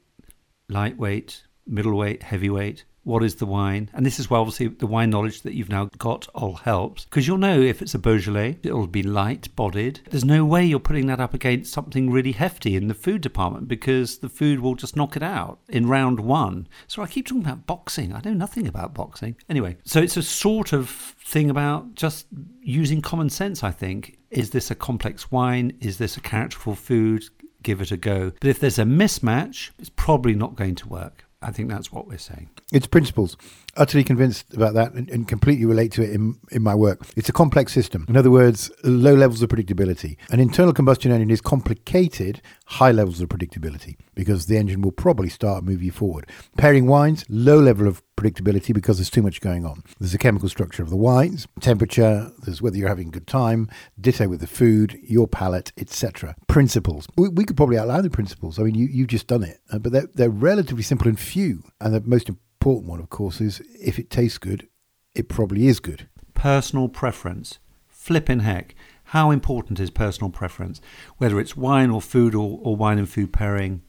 [0.70, 2.86] lightweight, middleweight, heavyweight?
[3.04, 3.89] What is the wine.
[3.93, 7.28] And this is where obviously the wine knowledge that you've now got all helps because
[7.28, 10.01] you'll know if it's a Beaujolais, it'll be light bodied.
[10.10, 13.68] There's no way you're putting that up against something really hefty in the food department
[13.68, 16.68] because the food will just knock it out in round one.
[16.88, 18.14] So I keep talking about boxing.
[18.14, 19.36] I know nothing about boxing.
[19.49, 22.28] Anyway, so it's a sort of thing about just
[22.62, 24.18] using common sense, I think.
[24.30, 25.78] Is this a complex wine?
[25.80, 27.26] Is this a characterful food?
[27.62, 28.32] Give it a go.
[28.41, 31.26] But if there's a mismatch, it's probably not going to work.
[31.44, 32.50] I think that's what we're saying.
[32.72, 33.38] It's principles.
[33.76, 37.07] Utterly convinced about that and, and, completely relate to it in, in my work.
[37.15, 38.05] It's a complex system.
[38.07, 40.17] In other words, low levels of predictability.
[40.30, 45.30] An internal combustion engine is complicated, high levels of predictability because the engine will probably
[45.30, 46.30] start and move you forward.
[46.55, 49.84] Pairing wines, low level of predictability because there's too much going on.
[49.99, 53.69] There's the chemical structure of the wines, temperature, there's whether you're having a good time,
[53.99, 56.36] ditto with the food, your palate, etc.
[56.47, 57.07] Principles.
[57.17, 58.59] We, we, could probably outline the principles.
[58.59, 61.63] I mean, you, you've just done it, uh, but they're, they're relatively simple and few.
[61.82, 64.68] And the most important one, of course, is if it tastes good,
[65.14, 66.07] it probably is good.
[66.34, 67.59] Personal preference.
[67.88, 68.76] flipping heck.
[69.05, 70.82] How important is personal preference?
[71.18, 73.82] Whether it's wine or food or, or wine and food pairing,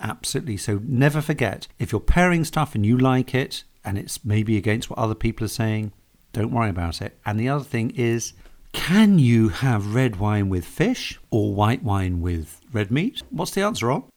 [0.00, 0.56] absolutely.
[0.56, 4.90] So never forget if you're pairing stuff and you like it and it's maybe against
[4.90, 5.92] what other people are saying,
[6.32, 7.18] don't worry about it.
[7.24, 8.34] And the other thing is,
[8.72, 13.22] can you have red wine with fish or white wine with red meat?
[13.30, 14.08] What's the answer, Rob?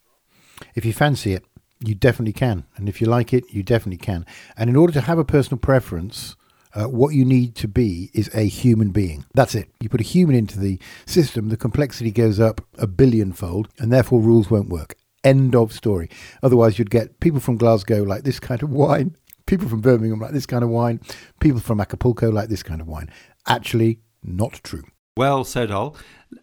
[0.75, 1.45] If you fancy it,
[1.83, 2.65] you definitely can.
[2.75, 4.25] And if you like it, you definitely can.
[4.57, 6.35] And in order to have a personal preference,
[6.73, 9.25] uh, what you need to be is a human being.
[9.33, 9.69] That's it.
[9.79, 14.21] You put a human into the system, the complexity goes up a billionfold, and therefore
[14.21, 14.95] rules won't work.
[15.23, 16.09] End of story.
[16.43, 19.15] Otherwise, you'd get people from Glasgow like this kind of wine,
[19.45, 21.01] people from Birmingham like this kind of wine,
[21.39, 23.09] people from Acapulco like this kind of wine.
[23.47, 24.83] Actually, not true.
[25.19, 25.97] Well said, Ol.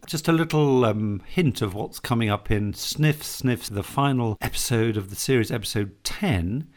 [0.07, 4.99] Just a little um, hint of what's coming up in Sniff Sniffs, the final episode
[4.99, 6.69] of the series, episode 10,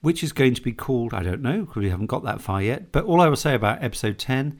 [0.00, 2.60] which is going to be called, I don't know, because we haven't got that far
[2.60, 2.90] yet.
[2.90, 4.58] But all I will say about episode 10,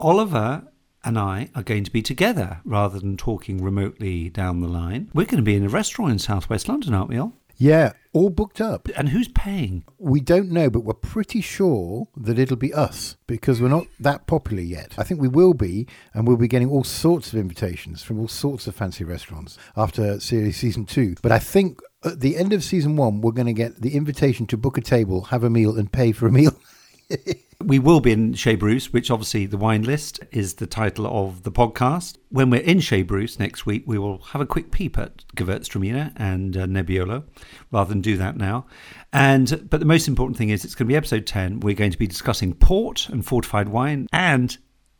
[0.00, 0.64] Oliver
[1.04, 5.12] and I are going to be together rather than talking remotely down the line.
[5.14, 7.34] We're going to be in a restaurant in southwest London, aren't we, Ol?
[7.58, 8.88] Yeah, all booked up.
[8.96, 9.84] And who's paying?
[9.98, 14.26] We don't know, but we're pretty sure that it'll be us because we're not that
[14.26, 14.94] popular yet.
[14.98, 18.28] I think we will be, and we'll be getting all sorts of invitations from all
[18.28, 21.14] sorts of fancy restaurants after series season two.
[21.22, 24.46] But I think at the end of season one, we're going to get the invitation
[24.48, 26.54] to book a table, have a meal, and pay for a meal.
[27.64, 31.42] We will be in Chez Bruce, which obviously the wine list is the title of
[31.42, 32.16] the podcast.
[32.28, 36.12] When we're in Chez Bruce next week, we will have a quick peep at Gewürztraminer
[36.16, 37.24] and uh, Nebbiolo,
[37.72, 38.66] rather than do that now.
[39.12, 41.60] And but the most important thing is it's going to be episode ten.
[41.60, 44.56] We're going to be discussing port and fortified wine, and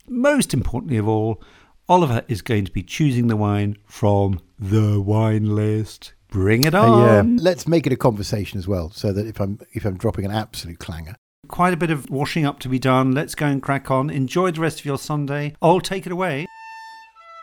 [0.08, 1.42] most importantly of all,
[1.88, 6.14] Oliver is going to be choosing the wine from the wine list.
[6.30, 7.02] Bring it on!
[7.02, 9.98] Uh, yeah, let's make it a conversation as well, so that if I'm if I'm
[9.98, 11.14] dropping an absolute clanger,
[11.48, 13.12] Quite a bit of washing up to be done.
[13.12, 14.10] Let's go and crack on.
[14.10, 15.54] Enjoy the rest of your Sunday.
[15.62, 16.46] I'll take it away.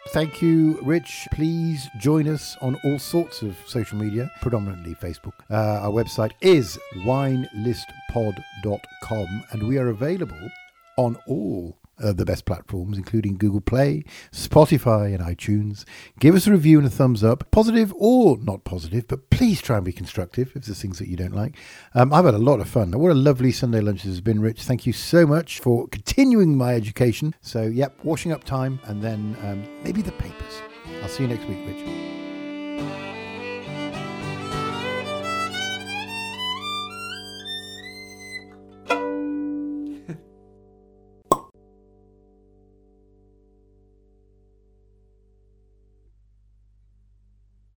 [0.09, 1.29] Thank you, Rich.
[1.31, 5.31] Please join us on all sorts of social media, predominantly Facebook.
[5.49, 10.49] Uh, our website is winelistpod.com and we are available
[10.97, 11.77] on all
[12.11, 15.85] the best platforms, including Google Play, Spotify, and iTunes.
[16.19, 19.77] Give us a review and a thumbs up, positive or not positive, but please try
[19.77, 21.55] and be constructive if there's things that you don't like.
[21.93, 22.91] Um, I've had a lot of fun.
[22.91, 24.63] What a lovely Sunday lunch this has been, Rich.
[24.63, 27.35] Thank you so much for continuing my education.
[27.41, 30.61] So, yep, washing up time and then um, maybe the papers.
[31.01, 32.12] I'll see you next week, Rich.